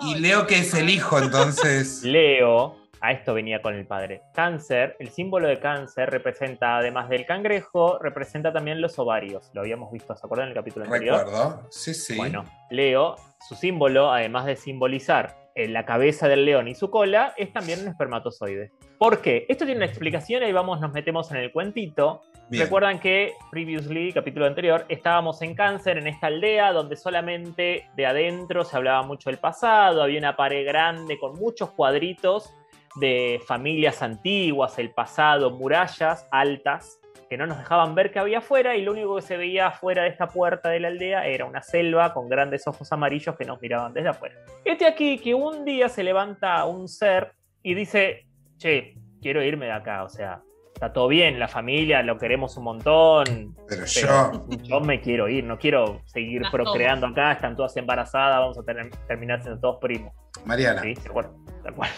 Y 0.01 0.15
Leo 0.15 0.47
que 0.47 0.59
es 0.59 0.73
el 0.73 0.89
hijo, 0.89 1.17
entonces. 1.19 2.01
Leo, 2.05 2.75
a 3.01 3.11
esto 3.11 3.33
venía 3.33 3.61
con 3.61 3.73
el 3.75 3.85
padre. 3.85 4.21
Cáncer, 4.33 4.95
el 4.99 5.09
símbolo 5.09 5.47
de 5.47 5.59
cáncer 5.59 6.09
representa, 6.09 6.77
además 6.77 7.09
del 7.09 7.25
cangrejo, 7.25 7.99
representa 7.99 8.51
también 8.51 8.81
los 8.81 8.97
ovarios. 8.99 9.49
Lo 9.53 9.61
habíamos 9.61 9.91
visto, 9.91 10.15
¿se 10.15 10.25
acuerdan 10.25 10.47
en 10.47 10.49
el 10.51 10.55
capítulo 10.55 10.85
anterior? 10.85 11.19
Recuerdo. 11.19 11.67
Sí, 11.71 11.93
sí. 11.93 12.15
Bueno, 12.15 12.45
Leo, 12.69 13.15
su 13.47 13.55
símbolo, 13.55 14.11
además 14.11 14.45
de 14.45 14.55
simbolizar 14.55 15.35
en 15.55 15.73
la 15.73 15.85
cabeza 15.85 16.27
del 16.27 16.45
león 16.45 16.67
y 16.67 16.75
su 16.75 16.89
cola, 16.89 17.33
es 17.37 17.51
también 17.51 17.81
un 17.81 17.87
espermatozoide. 17.87 18.71
¿Por 18.97 19.21
qué? 19.21 19.45
Esto 19.49 19.65
tiene 19.65 19.79
una 19.79 19.87
explicación, 19.87 20.43
ahí 20.43 20.51
vamos, 20.51 20.79
nos 20.79 20.93
metemos 20.93 21.31
en 21.31 21.37
el 21.37 21.51
cuentito. 21.51 22.21
Recuerdan 22.49 22.99
que 22.99 23.33
previously, 23.51 24.13
capítulo 24.13 24.45
anterior, 24.45 24.85
estábamos 24.87 25.41
en 25.41 25.53
cáncer, 25.53 25.97
en 25.97 26.07
esta 26.07 26.27
aldea, 26.27 26.71
donde 26.71 26.95
solamente 26.95 27.89
de 27.95 28.05
adentro 28.05 28.63
se 28.63 28.77
hablaba 28.77 29.03
mucho 29.03 29.29
del 29.29 29.39
pasado, 29.39 30.01
había 30.01 30.19
una 30.19 30.35
pared 30.35 30.65
grande 30.65 31.19
con 31.19 31.33
muchos 31.33 31.71
cuadritos 31.71 32.53
de 32.95 33.41
familias 33.45 34.01
antiguas, 34.01 34.79
el 34.79 34.91
pasado, 34.91 35.51
murallas 35.51 36.27
altas, 36.31 36.99
que 37.29 37.37
no 37.37 37.45
nos 37.45 37.57
dejaban 37.57 37.93
ver 37.95 38.11
qué 38.11 38.19
había 38.19 38.37
afuera, 38.37 38.77
y 38.77 38.81
lo 38.81 38.93
único 38.93 39.17
que 39.17 39.21
se 39.23 39.35
veía 39.35 39.67
afuera 39.67 40.03
de 40.03 40.09
esta 40.09 40.27
puerta 40.27 40.69
de 40.69 40.79
la 40.79 40.87
aldea 40.87 41.27
era 41.27 41.45
una 41.45 41.61
selva 41.61 42.13
con 42.13 42.29
grandes 42.29 42.65
ojos 42.67 42.91
amarillos 42.93 43.35
que 43.35 43.43
nos 43.43 43.61
miraban 43.61 43.93
desde 43.93 44.09
afuera. 44.09 44.35
Este 44.63 44.85
aquí 44.85 45.17
que 45.19 45.33
un 45.33 45.65
día 45.65 45.89
se 45.89 46.03
levanta 46.03 46.63
un 46.65 46.87
ser 46.87 47.33
y 47.61 47.73
dice, 47.73 48.25
che, 48.57 48.95
quiero 49.21 49.43
irme 49.43 49.65
de 49.65 49.73
acá, 49.73 50.03
o 50.03 50.09
sea, 50.09 50.41
está 50.77 50.93
todo 50.93 51.07
bien, 51.07 51.39
la 51.39 51.47
familia, 51.47 52.03
lo 52.03 52.19
queremos 52.19 52.55
un 52.55 52.65
montón, 52.65 53.25
Pero 53.67 53.85
pero 53.95 54.31
yo. 54.45 54.45
yo 54.63 54.79
me 54.79 55.01
quiero 55.01 55.27
ir, 55.27 55.43
no 55.43 55.57
quiero 55.57 56.01
seguir 56.05 56.43
Las 56.43 56.51
procreando 56.51 57.07
acá, 57.07 57.31
están 57.31 57.55
todas 57.55 57.75
embarazadas, 57.77 58.39
vamos 58.41 58.59
a 58.59 58.63
tener- 58.63 58.91
terminar 59.07 59.41
siendo 59.41 59.59
todos 59.59 59.77
primos. 59.81 60.13
Mariana. 60.45 60.83
¿Sí? 60.83 60.95
¿Se 60.95 61.09
acuerdan? 61.09 61.33
Tal 61.63 61.73
cual. 61.73 61.89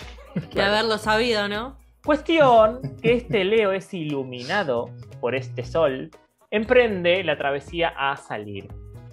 De 0.53 0.61
haberlo 0.61 0.97
sabido, 0.97 1.49
¿no? 1.49 1.77
Cuestión 2.05 2.79
que 3.01 3.15
este 3.15 3.43
Leo 3.43 3.73
es 3.73 3.93
iluminado 3.93 4.89
por 5.19 5.35
este 5.35 5.65
sol, 5.65 6.09
emprende 6.49 7.21
la 7.25 7.37
travesía 7.37 7.89
a 7.97 8.15
salir. 8.15 8.69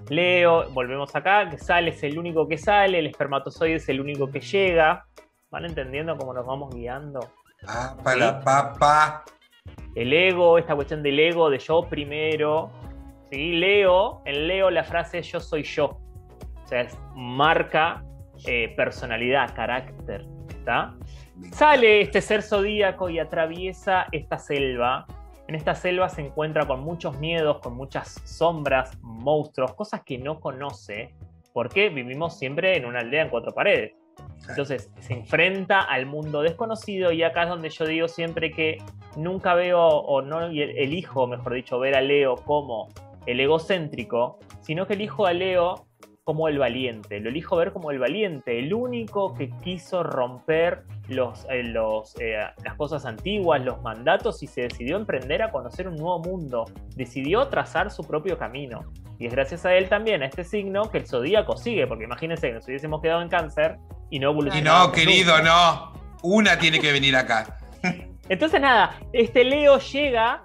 Leo, 0.08 0.70
volvemos 0.70 1.16
acá, 1.16 1.50
que 1.50 1.58
sale 1.58 1.90
es 1.90 2.04
el 2.04 2.16
único 2.20 2.46
que 2.46 2.56
sale, 2.56 3.00
el 3.00 3.08
espermatozoide 3.08 3.74
es 3.74 3.88
el 3.88 4.00
único 4.00 4.30
que 4.30 4.38
llega. 4.40 5.06
¿Van 5.50 5.64
entendiendo 5.64 6.16
cómo 6.16 6.32
nos 6.32 6.46
vamos 6.46 6.72
guiando? 6.72 7.18
Ah, 7.66 7.96
para 8.04 8.38
papá. 8.40 9.24
El 9.94 10.12
ego, 10.12 10.58
esta 10.58 10.74
cuestión 10.74 11.02
del 11.02 11.18
ego, 11.18 11.50
de 11.50 11.58
yo 11.58 11.86
primero. 11.88 12.70
¿sí? 13.30 13.52
Leo, 13.52 14.22
en 14.24 14.46
Leo 14.46 14.70
la 14.70 14.84
frase 14.84 15.22
yo 15.22 15.40
soy 15.40 15.62
yo. 15.62 15.98
O 16.64 16.68
sea, 16.68 16.82
es 16.82 16.98
marca 17.14 18.04
eh, 18.46 18.72
personalidad, 18.76 19.54
carácter. 19.54 20.26
¿está? 20.48 20.94
Sale 21.52 22.00
este 22.00 22.20
ser 22.20 22.42
zodíaco 22.42 23.08
y 23.08 23.18
atraviesa 23.18 24.06
esta 24.12 24.38
selva. 24.38 25.06
En 25.48 25.54
esta 25.54 25.74
selva 25.74 26.08
se 26.08 26.22
encuentra 26.22 26.66
con 26.66 26.80
muchos 26.80 27.18
miedos, 27.18 27.60
con 27.60 27.76
muchas 27.76 28.20
sombras, 28.24 28.98
monstruos, 29.00 29.74
cosas 29.74 30.02
que 30.02 30.18
no 30.18 30.40
conoce, 30.40 31.14
porque 31.52 31.88
vivimos 31.88 32.38
siempre 32.38 32.76
en 32.76 32.84
una 32.84 33.00
aldea 33.00 33.22
en 33.22 33.28
cuatro 33.30 33.52
paredes. 33.52 33.94
Entonces 34.48 34.90
se 35.00 35.12
enfrenta 35.12 35.80
al 35.80 36.06
mundo 36.06 36.42
desconocido 36.42 37.12
y 37.12 37.22
acá 37.22 37.44
es 37.44 37.48
donde 37.48 37.70
yo 37.70 37.84
digo 37.86 38.08
siempre 38.08 38.50
que 38.50 38.78
nunca 39.16 39.54
veo 39.54 39.80
o 39.80 40.22
no 40.22 40.46
elijo, 40.46 41.26
mejor 41.26 41.54
dicho, 41.54 41.78
ver 41.78 41.96
a 41.96 42.00
Leo 42.00 42.36
como 42.36 42.88
el 43.26 43.40
egocéntrico, 43.40 44.38
sino 44.60 44.86
que 44.86 44.94
elijo 44.94 45.26
a 45.26 45.32
Leo 45.32 45.86
como 46.26 46.48
el 46.48 46.58
valiente, 46.58 47.20
lo 47.20 47.28
elijo 47.28 47.54
ver 47.54 47.72
como 47.72 47.92
el 47.92 48.00
valiente, 48.00 48.58
el 48.58 48.74
único 48.74 49.32
que 49.32 49.48
quiso 49.62 50.02
romper 50.02 50.82
los, 51.06 51.46
eh, 51.48 51.62
los, 51.62 52.16
eh, 52.18 52.40
las 52.64 52.74
cosas 52.74 53.06
antiguas, 53.06 53.64
los 53.64 53.80
mandatos 53.80 54.42
y 54.42 54.48
se 54.48 54.62
decidió 54.62 54.96
emprender 54.96 55.40
a 55.42 55.52
conocer 55.52 55.86
un 55.86 55.94
nuevo 55.94 56.18
mundo, 56.18 56.64
decidió 56.96 57.46
trazar 57.46 57.92
su 57.92 58.02
propio 58.02 58.38
camino. 58.38 58.92
Y 59.20 59.26
es 59.26 59.32
gracias 59.32 59.64
a 59.66 59.74
él 59.76 59.88
también, 59.88 60.24
a 60.24 60.26
este 60.26 60.42
signo, 60.42 60.90
que 60.90 60.98
el 60.98 61.06
zodíaco 61.06 61.56
sigue, 61.56 61.86
porque 61.86 62.04
imagínense 62.04 62.48
que 62.48 62.54
nos 62.54 62.66
hubiésemos 62.66 63.00
quedado 63.00 63.22
en 63.22 63.28
cáncer 63.28 63.76
y 64.10 64.18
no 64.18 64.30
Y 64.30 64.32
evolucionamos. 64.32 64.88
no, 64.88 64.92
querido, 64.92 65.40
no. 65.42 65.92
Una 66.24 66.58
tiene 66.58 66.80
que 66.80 66.90
venir 66.90 67.14
acá. 67.14 67.56
Entonces 68.28 68.60
nada, 68.60 68.98
este 69.12 69.44
Leo 69.44 69.78
llega, 69.78 70.44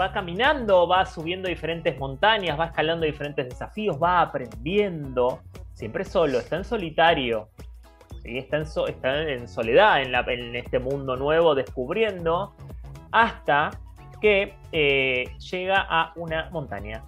va 0.00 0.12
caminando, 0.12 0.88
va 0.88 1.06
subiendo 1.06 1.48
diferentes 1.48 1.96
montañas, 1.98 2.58
va 2.58 2.66
escalando 2.66 3.06
diferentes 3.06 3.48
desafíos, 3.48 3.96
va 4.02 4.20
aprendiendo, 4.20 5.40
siempre 5.74 6.04
solo, 6.04 6.38
está 6.38 6.56
en 6.56 6.64
solitario, 6.64 7.48
¿sí? 8.22 8.38
está, 8.38 8.58
en 9.22 9.48
soledad 9.48 10.02
en 10.02 10.56
este 10.56 10.78
mundo 10.78 11.16
nuevo, 11.16 11.54
descubriendo, 11.54 12.54
hasta 13.12 13.70
que 14.20 14.54
eh, 14.72 15.24
llega 15.50 15.86
a 15.88 16.12
una 16.16 16.50
montaña 16.50 17.04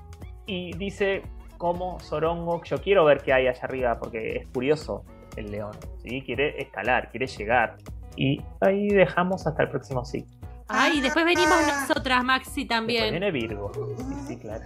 y 0.46 0.76
dice 0.76 1.22
como 1.58 1.98
Sorongo, 2.00 2.62
yo 2.64 2.78
quiero 2.78 3.04
ver 3.04 3.22
qué 3.22 3.32
hay 3.32 3.46
allá 3.48 3.62
arriba 3.62 3.98
porque 3.98 4.36
es 4.36 4.46
curioso 4.48 5.04
el 5.36 5.50
león, 5.50 5.72
¿sí? 5.98 6.22
quiere 6.22 6.60
escalar, 6.60 7.10
quiere 7.10 7.26
llegar. 7.26 7.76
Y 8.16 8.40
ahí 8.60 8.88
dejamos 8.88 9.46
hasta 9.46 9.62
el 9.64 9.70
próximo 9.70 10.04
ciclo. 10.04 10.32
Ay, 10.68 10.98
y 10.98 11.00
después 11.00 11.24
venimos 11.24 11.56
nosotras, 11.66 12.24
Maxi, 12.24 12.62
Después 12.62 12.68
también. 12.68 13.10
viene 13.10 13.30
Virgo. 13.30 13.70
Sí, 13.96 14.14
sí, 14.26 14.38
claro. 14.38 14.64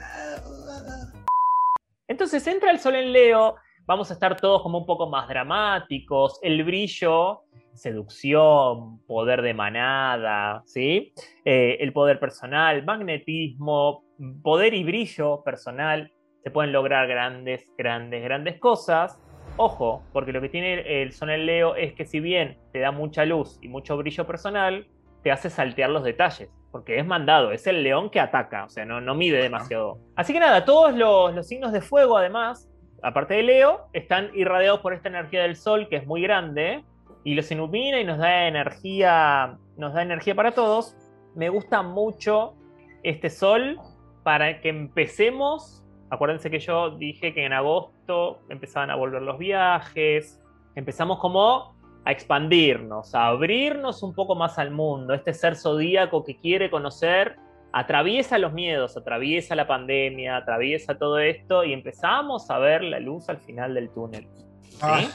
Entonces 2.08 2.46
entra 2.46 2.70
el 2.70 2.78
sol 2.78 2.96
en 2.96 3.12
Leo, 3.12 3.56
vamos 3.86 4.10
a 4.10 4.14
estar 4.14 4.36
todos 4.36 4.62
como 4.62 4.78
un 4.78 4.86
poco 4.86 5.08
más 5.08 5.28
dramáticos, 5.28 6.38
el 6.42 6.64
brillo, 6.64 7.42
seducción, 7.74 8.98
poder 9.06 9.42
de 9.42 9.54
manada, 9.54 10.62
¿sí? 10.64 11.12
Eh, 11.44 11.76
el 11.80 11.92
poder 11.92 12.18
personal, 12.18 12.84
magnetismo, 12.84 14.04
poder 14.42 14.74
y 14.74 14.84
brillo 14.84 15.42
personal, 15.44 16.10
se 16.42 16.50
pueden 16.50 16.72
lograr 16.72 17.06
grandes, 17.06 17.70
grandes, 17.76 18.24
grandes 18.24 18.58
cosas. 18.58 19.18
Ojo, 19.56 20.02
porque 20.12 20.32
lo 20.32 20.40
que 20.40 20.48
tiene 20.48 21.02
el 21.02 21.12
sol 21.12 21.30
en 21.30 21.46
Leo 21.46 21.74
es 21.74 21.92
que 21.94 22.06
si 22.06 22.20
bien 22.20 22.58
te 22.72 22.80
da 22.80 22.92
mucha 22.92 23.24
luz 23.24 23.58
y 23.60 23.68
mucho 23.68 23.96
brillo 23.96 24.26
personal, 24.26 24.86
te 25.22 25.30
hace 25.30 25.50
saltear 25.50 25.90
los 25.90 26.02
detalles, 26.02 26.48
porque 26.70 26.98
es 26.98 27.06
mandado, 27.06 27.52
es 27.52 27.66
el 27.66 27.82
león 27.82 28.10
que 28.10 28.20
ataca, 28.20 28.64
o 28.64 28.70
sea, 28.70 28.84
no, 28.86 29.00
no 29.00 29.14
mide 29.14 29.42
demasiado. 29.42 29.98
Así 30.16 30.32
que 30.32 30.40
nada, 30.40 30.64
todos 30.64 30.94
los, 30.94 31.34
los 31.34 31.46
signos 31.46 31.72
de 31.72 31.82
fuego, 31.82 32.16
además, 32.16 32.70
aparte 33.02 33.34
de 33.34 33.42
Leo, 33.42 33.88
están 33.92 34.30
irradiados 34.34 34.80
por 34.80 34.94
esta 34.94 35.08
energía 35.08 35.42
del 35.42 35.56
sol, 35.56 35.88
que 35.88 35.96
es 35.96 36.06
muy 36.06 36.22
grande, 36.22 36.82
y 37.24 37.34
los 37.34 37.50
ilumina 37.50 38.00
y 38.00 38.04
nos 38.04 38.18
da 38.18 38.46
energía, 38.46 39.58
nos 39.76 39.94
da 39.94 40.02
energía 40.02 40.34
para 40.34 40.52
todos. 40.52 40.96
Me 41.34 41.48
gusta 41.48 41.82
mucho 41.82 42.54
este 43.02 43.30
sol 43.30 43.78
para 44.22 44.60
que 44.60 44.68
empecemos. 44.68 45.79
Acuérdense 46.10 46.50
que 46.50 46.58
yo 46.58 46.90
dije 46.90 47.32
que 47.32 47.44
en 47.44 47.52
agosto 47.52 48.40
empezaban 48.48 48.90
a 48.90 48.96
volver 48.96 49.22
los 49.22 49.38
viajes, 49.38 50.40
empezamos 50.74 51.18
como 51.18 51.74
a 52.04 52.12
expandirnos, 52.12 53.14
a 53.14 53.28
abrirnos 53.28 54.02
un 54.02 54.14
poco 54.14 54.34
más 54.34 54.58
al 54.58 54.70
mundo. 54.70 55.14
Este 55.14 55.32
ser 55.32 55.56
zodíaco 55.56 56.24
que 56.24 56.36
quiere 56.36 56.70
conocer 56.70 57.36
atraviesa 57.72 58.38
los 58.38 58.52
miedos, 58.52 58.96
atraviesa 58.96 59.54
la 59.54 59.66
pandemia, 59.66 60.36
atraviesa 60.36 60.98
todo 60.98 61.18
esto 61.18 61.64
y 61.64 61.72
empezamos 61.72 62.50
a 62.50 62.58
ver 62.58 62.82
la 62.82 62.98
luz 62.98 63.28
al 63.28 63.38
final 63.38 63.74
del 63.74 63.90
túnel. 63.90 64.26
¿sí? 64.62 64.78
Ah. 64.82 65.08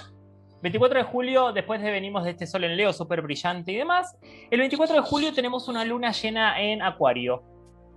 24 0.62 1.00
de 1.00 1.06
julio, 1.06 1.52
después 1.52 1.82
de 1.82 1.92
venimos 1.92 2.24
de 2.24 2.32
este 2.32 2.48
sol 2.48 2.64
en 2.64 2.76
Leo 2.76 2.92
súper 2.92 3.22
brillante 3.22 3.72
y 3.72 3.76
demás, 3.76 4.18
el 4.50 4.60
24 4.60 4.96
de 4.96 5.02
julio 5.02 5.34
tenemos 5.34 5.68
una 5.68 5.86
luna 5.86 6.12
llena 6.12 6.60
en 6.60 6.82
Acuario, 6.82 7.44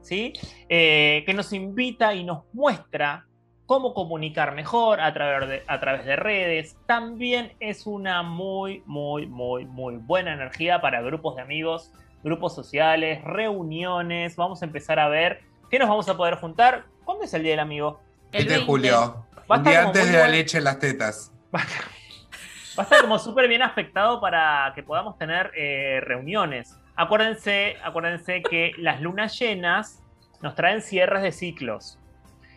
¿sí? 0.02 0.32
Eh, 0.68 1.22
que 1.26 1.34
nos 1.34 1.52
invita 1.52 2.14
y 2.14 2.24
nos 2.24 2.44
muestra 2.52 3.26
cómo 3.66 3.92
comunicar 3.92 4.54
mejor 4.54 5.00
a 5.00 5.12
través, 5.12 5.48
de, 5.48 5.62
a 5.66 5.78
través 5.80 6.04
de 6.06 6.16
redes. 6.16 6.76
También 6.86 7.52
es 7.60 7.86
una 7.86 8.22
muy, 8.22 8.82
muy, 8.86 9.26
muy, 9.26 9.64
muy 9.66 9.96
buena 9.96 10.32
energía 10.32 10.80
para 10.80 11.02
grupos 11.02 11.36
de 11.36 11.42
amigos, 11.42 11.92
grupos 12.24 12.54
sociales, 12.54 13.22
reuniones. 13.24 14.36
Vamos 14.36 14.62
a 14.62 14.64
empezar 14.64 14.98
a 14.98 15.08
ver 15.08 15.40
qué 15.70 15.78
nos 15.78 15.88
vamos 15.88 16.08
a 16.08 16.16
poder 16.16 16.36
juntar. 16.36 16.84
¿Cuándo 17.04 17.24
es 17.24 17.34
el 17.34 17.42
Día 17.42 17.52
del 17.52 17.60
Amigo? 17.60 18.00
El 18.32 18.42
7 18.42 18.44
de 18.44 18.56
20. 18.60 18.66
julio. 18.66 19.26
Va 19.50 19.56
a 19.56 19.58
Un 19.60 19.66
estar 19.66 19.72
día 19.72 19.82
antes 19.82 20.06
de 20.06 20.12
la 20.12 20.18
buen- 20.20 20.32
leche 20.32 20.58
en 20.58 20.64
las 20.64 20.78
tetas. 20.78 21.32
Va 21.52 22.82
a 22.82 22.84
estar 22.84 23.00
como 23.00 23.18
súper 23.18 23.48
bien 23.48 23.60
aspectado 23.62 24.20
para 24.20 24.70
que 24.74 24.82
podamos 24.84 25.18
tener 25.18 25.50
eh, 25.56 26.00
reuniones. 26.00 26.78
Acuérdense, 26.98 27.76
acuérdense 27.84 28.42
que 28.42 28.72
las 28.76 29.00
lunas 29.00 29.38
llenas 29.38 30.02
nos 30.42 30.56
traen 30.56 30.82
cierres 30.82 31.22
de 31.22 31.30
ciclos. 31.30 31.96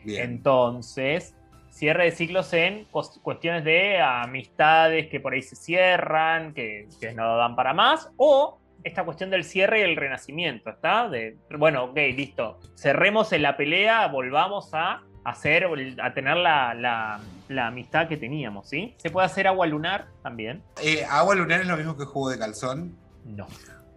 Bien. 0.04 0.24
Entonces, 0.32 1.36
cierre 1.70 2.06
de 2.06 2.12
ciclos 2.12 2.52
en 2.54 2.86
cuestiones 3.22 3.64
de 3.64 4.02
amistades 4.02 5.10
que 5.10 5.20
por 5.20 5.34
ahí 5.34 5.44
se 5.44 5.56
cierran, 5.56 6.56
que, 6.56 6.88
que 7.00 7.14
no 7.14 7.38
dan 7.38 7.56
para 7.56 7.74
más, 7.76 8.10
o 8.18 8.58
esta 8.84 9.04
cuestión 9.06 9.30
del 9.30 9.44
cierre 9.44 9.82
y 9.82 9.84
el 9.84 9.96
renacimiento, 9.96 10.72
¿está? 10.72 11.08
De, 11.08 11.38
bueno, 11.60 11.84
ok, 11.84 11.98
listo. 12.16 12.58
Cerremos 12.76 13.32
en 13.34 13.44
la 13.44 13.56
pelea, 13.56 14.08
volvamos 14.08 14.74
a 14.74 15.04
hacer, 15.24 15.68
a 16.02 16.14
tener 16.16 16.38
la, 16.38 16.74
la- 16.74 17.20
la 17.48 17.68
amistad 17.68 18.08
que 18.08 18.18
teníamos, 18.18 18.68
¿sí? 18.68 18.96
Se 18.98 19.12
puede 19.12 19.28
hacer 19.28 19.48
agua 19.48 19.68
lunar 19.68 20.08
también. 20.24 20.64
Eh, 20.82 21.06
¿Agua 21.08 21.36
lunar 21.36 21.62
es 21.62 21.68
lo 21.68 21.78
mismo 21.78 21.96
que 21.96 22.06
jugo 22.06 22.32
de 22.32 22.40
calzón? 22.40 22.98
No. 23.24 23.46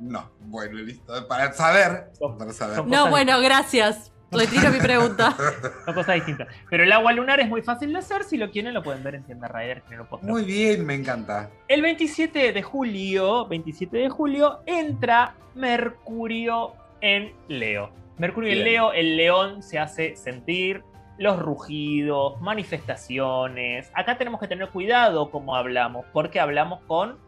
No. 0.05 0.31
Bueno, 0.41 0.75
listo. 0.75 1.27
Para 1.27 1.53
saber. 1.53 2.13
Para 2.39 2.53
saber. 2.53 2.87
No, 2.87 3.09
bueno, 3.09 3.41
gracias. 3.41 4.13
Retiro 4.31 4.71
mi 4.71 4.79
pregunta. 4.79 5.35
Son 5.85 5.95
cosas 5.95 6.17
distintas. 6.17 6.49
Pero 6.69 6.85
el 6.85 6.93
agua 6.93 7.13
lunar 7.13 7.41
es 7.41 7.49
muy 7.49 7.63
fácil 7.63 7.93
de 7.93 7.99
hacer. 7.99 8.25
Si 8.25 8.37
lo 8.37 8.51
quieren, 8.51 8.75
lo 8.75 8.83
pueden 8.83 9.03
ver 9.03 9.15
en 9.15 9.25
Tienda 9.25 9.49
Rider. 9.49 9.83
que 9.83 9.93
no 9.93 10.03
lo 10.03 10.09
puedo 10.09 10.23
Muy 10.25 10.45
bien, 10.45 10.85
me 10.85 10.95
encanta. 10.95 11.51
El 11.69 11.83
27 11.83 12.53
de 12.53 12.63
julio, 12.63 13.47
27 13.47 13.97
de 13.97 14.09
julio, 14.11 14.61
entra 14.67 15.37
Mercurio 15.55 16.75
en 17.01 17.33
Leo. 17.49 17.91
Mercurio 18.19 18.53
en. 18.53 18.65
Leo, 18.65 18.93
el 18.93 19.17
león 19.17 19.63
se 19.63 19.79
hace 19.79 20.17
sentir, 20.17 20.83
los 21.17 21.39
rugidos, 21.39 22.41
manifestaciones. 22.41 23.91
Acá 23.95 24.19
tenemos 24.19 24.41
que 24.41 24.49
tener 24.49 24.69
cuidado 24.69 25.31
como 25.31 25.55
hablamos, 25.55 26.05
porque 26.13 26.41
hablamos 26.41 26.81
con 26.87 27.19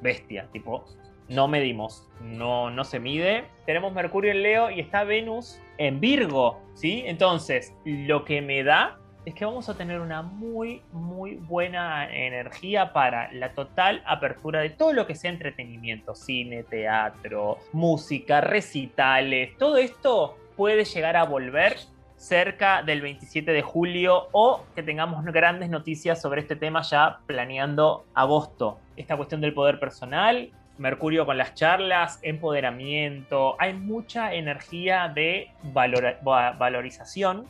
bestia, 0.00 0.48
tipo, 0.52 0.84
no 1.28 1.48
medimos, 1.48 2.08
no, 2.20 2.70
no 2.70 2.84
se 2.84 3.00
mide. 3.00 3.44
Tenemos 3.66 3.92
Mercurio 3.92 4.32
en 4.32 4.42
Leo 4.42 4.70
y 4.70 4.80
está 4.80 5.04
Venus 5.04 5.60
en 5.78 6.00
Virgo, 6.00 6.60
¿sí? 6.74 7.02
Entonces, 7.06 7.74
lo 7.84 8.24
que 8.24 8.42
me 8.42 8.62
da 8.62 8.98
es 9.24 9.34
que 9.34 9.44
vamos 9.44 9.68
a 9.68 9.76
tener 9.76 10.00
una 10.00 10.22
muy, 10.22 10.82
muy 10.92 11.36
buena 11.36 12.14
energía 12.14 12.92
para 12.92 13.32
la 13.32 13.54
total 13.54 14.02
apertura 14.06 14.60
de 14.60 14.70
todo 14.70 14.92
lo 14.92 15.06
que 15.06 15.14
sea 15.14 15.30
entretenimiento, 15.30 16.14
cine, 16.14 16.62
teatro, 16.62 17.58
música, 17.72 18.42
recitales, 18.42 19.56
todo 19.56 19.78
esto 19.78 20.36
puede 20.56 20.84
llegar 20.84 21.16
a 21.16 21.24
volver 21.24 21.76
cerca 22.16 22.82
del 22.82 23.00
27 23.00 23.52
de 23.52 23.62
julio 23.62 24.28
o 24.32 24.64
que 24.74 24.82
tengamos 24.82 25.24
grandes 25.24 25.68
noticias 25.68 26.20
sobre 26.20 26.42
este 26.42 26.56
tema 26.56 26.82
ya 26.82 27.18
planeando 27.26 28.06
agosto. 28.14 28.78
Esta 28.96 29.16
cuestión 29.16 29.40
del 29.40 29.52
poder 29.52 29.78
personal, 29.78 30.50
Mercurio 30.78 31.24
con 31.24 31.38
las 31.38 31.54
charlas, 31.54 32.18
empoderamiento, 32.22 33.56
hay 33.60 33.74
mucha 33.74 34.34
energía 34.34 35.08
de 35.14 35.50
valorización, 35.72 37.46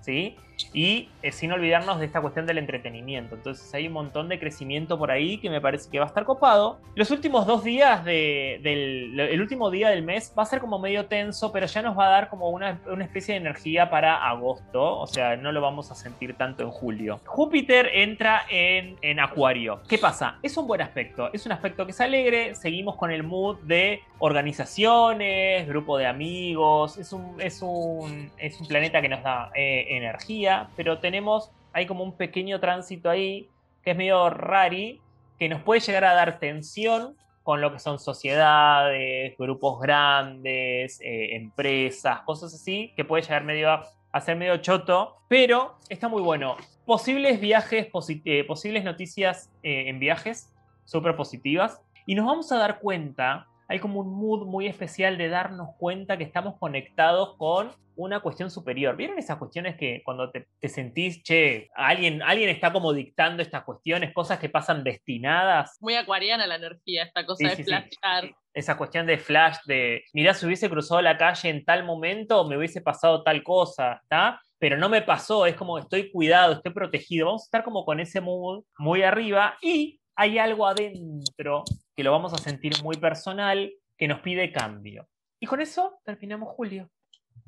¿sí? 0.00 0.36
Y 0.72 1.08
eh, 1.22 1.32
sin 1.32 1.52
olvidarnos 1.52 1.98
de 2.00 2.06
esta 2.06 2.20
cuestión 2.20 2.46
del 2.46 2.58
entretenimiento. 2.58 3.34
Entonces 3.34 3.72
hay 3.74 3.86
un 3.86 3.92
montón 3.92 4.28
de 4.28 4.38
crecimiento 4.38 4.98
por 4.98 5.10
ahí 5.10 5.38
que 5.38 5.50
me 5.50 5.60
parece 5.60 5.90
que 5.90 5.98
va 5.98 6.04
a 6.04 6.08
estar 6.08 6.24
copado. 6.24 6.78
Los 6.94 7.10
últimos 7.10 7.46
dos 7.46 7.64
días 7.64 8.04
de- 8.04 8.60
del 8.62 9.18
el 9.18 9.40
último 9.40 9.70
día 9.70 9.88
del 9.90 10.02
mes 10.02 10.32
va 10.38 10.42
a 10.42 10.46
ser 10.46 10.60
como 10.60 10.78
medio 10.78 11.06
tenso, 11.06 11.52
pero 11.52 11.66
ya 11.66 11.82
nos 11.82 11.98
va 11.98 12.06
a 12.06 12.10
dar 12.10 12.28
como 12.28 12.50
una, 12.50 12.80
una 12.86 13.04
especie 13.04 13.34
de 13.34 13.40
energía 13.40 13.90
para 13.90 14.16
agosto. 14.28 14.98
O 14.98 15.06
sea, 15.06 15.36
no 15.36 15.52
lo 15.52 15.60
vamos 15.60 15.90
a 15.90 15.94
sentir 15.94 16.34
tanto 16.34 16.62
en 16.62 16.70
julio. 16.70 17.20
Júpiter 17.24 17.90
entra 17.92 18.42
en, 18.50 18.96
en 19.02 19.20
Acuario. 19.20 19.80
¿Qué 19.88 19.98
pasa? 19.98 20.38
Es 20.42 20.56
un 20.56 20.66
buen 20.66 20.80
aspecto. 20.82 21.30
Es 21.32 21.46
un 21.46 21.52
aspecto 21.52 21.84
que 21.84 21.92
es 21.92 22.00
alegre. 22.00 22.54
Seguimos 22.54 22.96
con 22.96 23.10
el 23.10 23.22
mood 23.22 23.58
de 23.62 24.00
organizaciones, 24.18 25.66
grupo 25.68 25.98
de 25.98 26.06
amigos. 26.06 26.96
Es 26.98 27.12
un, 27.12 27.40
es 27.40 27.60
un, 27.62 28.30
es 28.38 28.60
un 28.60 28.66
planeta 28.66 29.00
que 29.02 29.08
nos 29.08 29.22
da 29.22 29.50
eh, 29.54 29.86
energía, 29.90 30.43
pero 30.76 30.98
tenemos, 30.98 31.50
hay 31.72 31.86
como 31.86 32.04
un 32.04 32.16
pequeño 32.16 32.60
tránsito 32.60 33.10
ahí 33.10 33.48
que 33.82 33.90
es 33.90 33.96
medio 33.96 34.30
rari, 34.30 35.00
que 35.38 35.48
nos 35.48 35.62
puede 35.62 35.80
llegar 35.80 36.04
a 36.04 36.14
dar 36.14 36.38
tensión 36.38 37.16
con 37.42 37.60
lo 37.60 37.72
que 37.72 37.78
son 37.78 37.98
sociedades, 37.98 39.36
grupos 39.36 39.78
grandes, 39.80 40.98
eh, 41.02 41.36
empresas, 41.36 42.20
cosas 42.20 42.54
así, 42.54 42.92
que 42.96 43.04
puede 43.04 43.22
llegar 43.22 43.44
medio 43.44 43.70
a, 43.70 43.86
a 44.12 44.20
ser 44.20 44.36
medio 44.36 44.56
choto, 44.58 45.16
pero 45.28 45.76
está 45.90 46.08
muy 46.08 46.22
bueno. 46.22 46.56
Posibles 46.86 47.40
viajes, 47.40 47.88
eh, 48.24 48.44
posibles 48.44 48.84
noticias 48.84 49.50
eh, 49.62 49.88
en 49.88 49.98
viajes, 49.98 50.54
súper 50.84 51.16
positivas, 51.16 51.82
y 52.06 52.14
nos 52.14 52.24
vamos 52.24 52.50
a 52.52 52.58
dar 52.58 52.78
cuenta, 52.78 53.46
hay 53.68 53.78
como 53.78 54.00
un 54.00 54.14
mood 54.14 54.46
muy 54.46 54.66
especial 54.66 55.18
de 55.18 55.28
darnos 55.28 55.70
cuenta 55.78 56.16
que 56.16 56.24
estamos 56.24 56.54
conectados 56.58 57.36
con 57.36 57.72
una 57.96 58.20
cuestión 58.20 58.50
superior. 58.50 58.96
¿Vieron 58.96 59.18
esas 59.18 59.38
cuestiones 59.38 59.76
que 59.76 60.02
cuando 60.04 60.30
te, 60.30 60.48
te 60.58 60.68
sentís, 60.68 61.22
che, 61.22 61.68
alguien, 61.74 62.22
alguien 62.22 62.48
está 62.48 62.72
como 62.72 62.92
dictando 62.92 63.42
estas 63.42 63.64
cuestiones, 63.64 64.12
cosas 64.12 64.38
que 64.38 64.48
pasan 64.48 64.84
destinadas? 64.84 65.76
Muy 65.80 65.94
acuariana 65.94 66.46
la 66.46 66.56
energía, 66.56 67.04
esta 67.04 67.24
cosa 67.26 67.38
Sí, 67.38 67.44
de 67.44 67.56
sí, 67.56 67.64
sí. 67.64 67.70
flashar. 67.70 68.34
Esa 68.52 68.76
cuestión 68.76 69.06
de 69.06 69.18
flash, 69.18 69.56
de, 69.66 70.04
mirá, 70.12 70.32
si 70.34 70.46
hubiese 70.46 70.70
cruzado 70.70 71.02
la 71.02 71.16
calle 71.16 71.48
en 71.48 71.64
tal 71.64 71.84
momento, 71.84 72.46
me 72.46 72.56
hubiese 72.56 72.80
pasado 72.80 73.22
tal 73.22 73.42
cosa, 73.42 74.00
¿está? 74.02 74.40
Pero 74.58 74.76
no 74.78 74.88
me 74.88 75.02
pasó, 75.02 75.46
es 75.46 75.56
como 75.56 75.78
estoy 75.78 76.10
cuidado, 76.10 76.54
estoy 76.54 76.72
protegido. 76.72 77.26
Vamos 77.26 77.42
a 77.42 77.46
estar 77.46 77.64
como 77.64 77.84
con 77.84 78.00
ese 78.00 78.20
mood 78.20 78.64
muy 78.78 79.02
arriba 79.02 79.58
y 79.60 80.00
hay 80.16 80.38
algo 80.38 80.66
adentro 80.66 81.64
que 81.96 82.04
lo 82.04 82.12
vamos 82.12 82.32
a 82.32 82.38
sentir 82.38 82.72
muy 82.82 82.96
personal, 82.96 83.72
que 83.98 84.08
nos 84.08 84.20
pide 84.20 84.52
cambio. 84.52 85.08
Y 85.40 85.46
con 85.46 85.60
eso 85.60 86.00
terminamos 86.04 86.48
julio. 86.54 86.88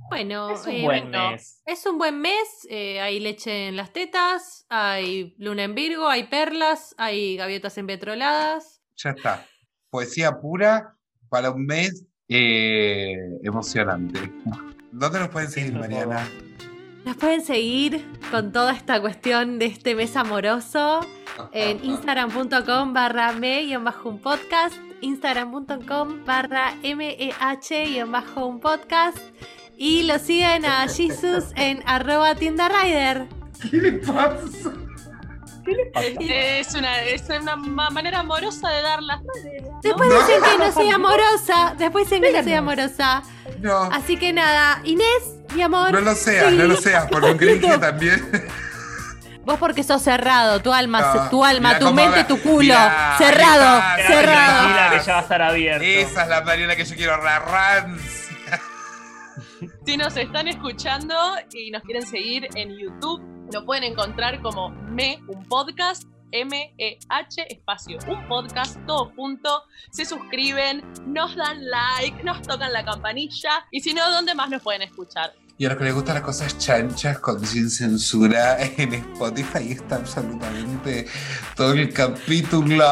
Bueno, 0.09 0.51
Es 0.51 0.67
un 0.67 0.73
eh, 0.73 0.83
buen 0.85 1.11
bueno. 1.11 1.31
mes. 1.33 1.63
es 1.67 1.87
un 1.87 1.99
buen 1.99 2.21
mes. 2.21 2.67
eh, 2.71 3.01
hay 3.01 3.19
leche 3.21 3.69
en 3.69 3.77
las 3.77 3.93
tetas, 3.93 4.65
hay 4.69 5.35
luna 5.39 5.65
en 5.65 5.75
Virgo, 5.75 6.09
hay 6.09 6.25
perlas, 6.25 6.95
hay 6.99 7.37
gaviotas 7.37 7.77
empetroladas. 7.79 8.81
Ya 8.97 9.11
está. 9.11 9.45
Poesía 9.91 10.39
pura 10.39 10.97
para 11.29 11.51
un 11.51 11.67
mes 11.67 12.05
eh, 12.29 13.15
emocionante. 13.43 14.33
¿Dónde 14.93 15.19
nos 15.19 15.29
pueden 15.29 15.51
seguir, 15.51 15.75
Mariana? 15.75 16.29
Nos 17.05 17.17
pueden 17.17 17.43
seguir 17.43 18.05
con 18.31 18.53
toda 18.53 18.73
esta 18.73 19.01
cuestión 19.01 19.59
de 19.59 19.67
este 19.67 19.95
mes 19.95 20.17
amoroso 20.17 21.01
en 21.53 21.85
instagram.com 21.85 22.93
barra 22.93 23.33
me-un 23.33 24.19
podcast, 24.21 24.75
instagram.com 25.01 26.25
barra 26.25 26.75
meh-un 26.83 28.61
podcast 28.61 29.19
y 29.77 30.03
lo 30.05 30.19
siguen 30.19 30.65
a 30.65 30.89
Jesus 30.89 31.45
en 31.55 31.83
arroba 31.87 32.35
tienda 32.35 32.69
rider. 32.69 33.27
¿Qué 33.71 33.77
le 33.77 33.93
pasa? 33.93 34.73
Es 36.21 36.75
una, 36.75 37.03
es 37.03 37.25
una 37.29 37.57
ma- 37.57 37.91
manera 37.91 38.21
amorosa 38.21 38.69
de 38.71 38.83
dar 38.83 39.03
las 39.03 39.21
Después 39.83 40.09
No. 40.09 40.19
dicen 40.21 40.41
que 40.43 40.59
no 40.59 40.73
soy 40.73 40.91
amorosa, 40.91 41.75
después 41.77 42.05
dicen 42.09 42.23
que 42.23 42.33
no 42.33 42.43
soy 42.43 42.53
amorosa. 42.55 43.23
No, 43.61 43.83
Así 43.93 44.17
que 44.17 44.33
nada, 44.33 44.81
Inés, 44.85 45.07
mi 45.55 45.63
amor. 45.63 45.93
no 45.93 46.01
lo 46.01 46.15
seas, 46.15 46.53
no 46.53 46.65
lo 46.65 46.77
seas, 46.77 47.07
porque 47.11 47.31
un 47.33 47.37
cringe 47.39 47.79
también. 47.81 48.49
Vos 49.45 49.59
porque 49.59 49.83
sos 49.83 50.03
cerrado, 50.03 50.61
tu 50.61 50.73
alma, 50.73 51.01
No, 51.15 51.29
tu 51.31 51.45
alma, 51.45 51.69
mirá 51.71 51.79
tu 51.81 51.93
mente, 51.93 52.19
va- 52.21 52.27
tu 52.27 52.41
culo. 52.43 52.61
mirá, 52.61 53.15
cerrado, 53.19 53.83
cerrado. 54.07 54.57
tranquila 54.69 54.91
que 54.93 55.05
ya 55.07 55.13
va 55.15 55.19
a 55.19 55.23
estar 55.23 55.43
abierto. 55.43 55.85
Esa 55.85 56.23
es 56.23 56.29
la 56.29 56.41
Mariana 56.43 56.77
que 56.77 56.85
yo 56.85 56.97
quiero, 56.97 57.23
la 57.25 57.39
rancia. 57.41 58.26
Si 59.85 59.97
nos 59.97 60.17
están 60.17 60.49
escuchando 60.49 61.15
y 61.53 61.71
nos 61.71 61.83
quieren 61.83 62.07
seguir 62.07 62.49
en 62.55 62.77
YouTube, 62.77 63.23
lo 63.53 63.65
pueden 63.65 63.85
encontrar 63.85 64.41
como 64.43 64.71
Me, 64.71 65.21
un 65.29 65.45
podcast, 65.45 66.05
M-E-H, 66.33 67.47
espacio, 67.49 67.99
un 68.09 68.27
podcast, 68.29 68.79
todo 68.87 69.13
junto. 69.17 69.63
Se 69.91 70.05
suscriben, 70.05 70.83
nos 71.07 71.37
dan 71.37 71.65
like, 71.67 72.23
nos 72.25 72.43
tocan 72.43 72.73
la 72.73 72.85
campanilla. 72.85 73.67
Y 73.71 73.81
si 73.81 73.95
no, 73.95 74.11
¿dónde 74.11 74.35
más 74.35 74.51
nos 74.51 74.63
pueden 74.63 74.83
escuchar? 74.83 75.33
Y 75.59 75.65
a 75.65 75.71
los 75.71 75.79
que 75.79 75.85
les 75.85 75.95
gustan 75.95 76.17
las 76.17 76.25
cosas 76.25 76.59
chanchas 76.59 77.19
con 77.19 77.45
sin 77.47 77.71
censura 77.71 78.61
en 78.61 78.93
Spotify 78.93 79.73
está 79.73 79.97
absolutamente 79.97 81.07
todo 81.55 81.73
el 81.73 81.93
capítulo. 81.93 82.85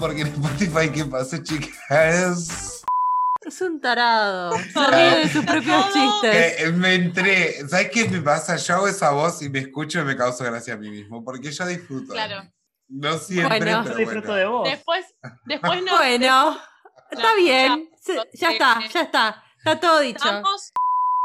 Porque 0.00 0.22
en 0.22 0.28
Spotify, 0.28 0.90
¿qué 0.92 1.04
pasa, 1.04 1.40
chicas? 1.40 2.81
Es 3.44 3.60
un 3.60 3.80
tarado. 3.80 4.52
Se 4.56 4.86
ríe 4.86 5.16
de 5.18 5.28
sus 5.28 5.44
propios 5.44 5.92
chistes. 5.92 6.60
Eh, 6.60 6.72
me 6.72 6.94
entré. 6.94 7.68
¿Sabes 7.68 7.90
qué 7.90 8.08
me 8.08 8.20
pasa? 8.20 8.56
Yo 8.56 8.74
hago 8.74 8.88
esa 8.88 9.10
voz 9.10 9.42
y 9.42 9.48
me 9.48 9.58
escucho 9.58 10.00
y 10.00 10.04
me 10.04 10.16
causa 10.16 10.44
gracia 10.44 10.74
a 10.74 10.76
mí 10.76 10.90
mismo. 10.90 11.24
Porque 11.24 11.50
yo 11.50 11.66
disfruto. 11.66 12.12
Claro. 12.12 12.42
No 12.88 13.18
siempre, 13.18 13.58
Bueno. 13.58 13.78
Yo 13.78 13.84
pero 13.84 13.96
disfruto 13.96 14.28
bueno. 14.28 14.38
de 14.38 14.46
vos. 14.46 14.70
Después, 14.70 15.06
después 15.46 15.82
nos 15.84 15.98
Bueno, 15.98 16.60
está 17.10 17.34
bien. 17.34 17.90
Ya 18.34 18.52
está, 18.52 18.80
ya 18.92 19.02
está. 19.02 19.44
Está 19.58 19.80
todo 19.80 20.00
dicho. 20.00 20.18
estamos 20.18 20.72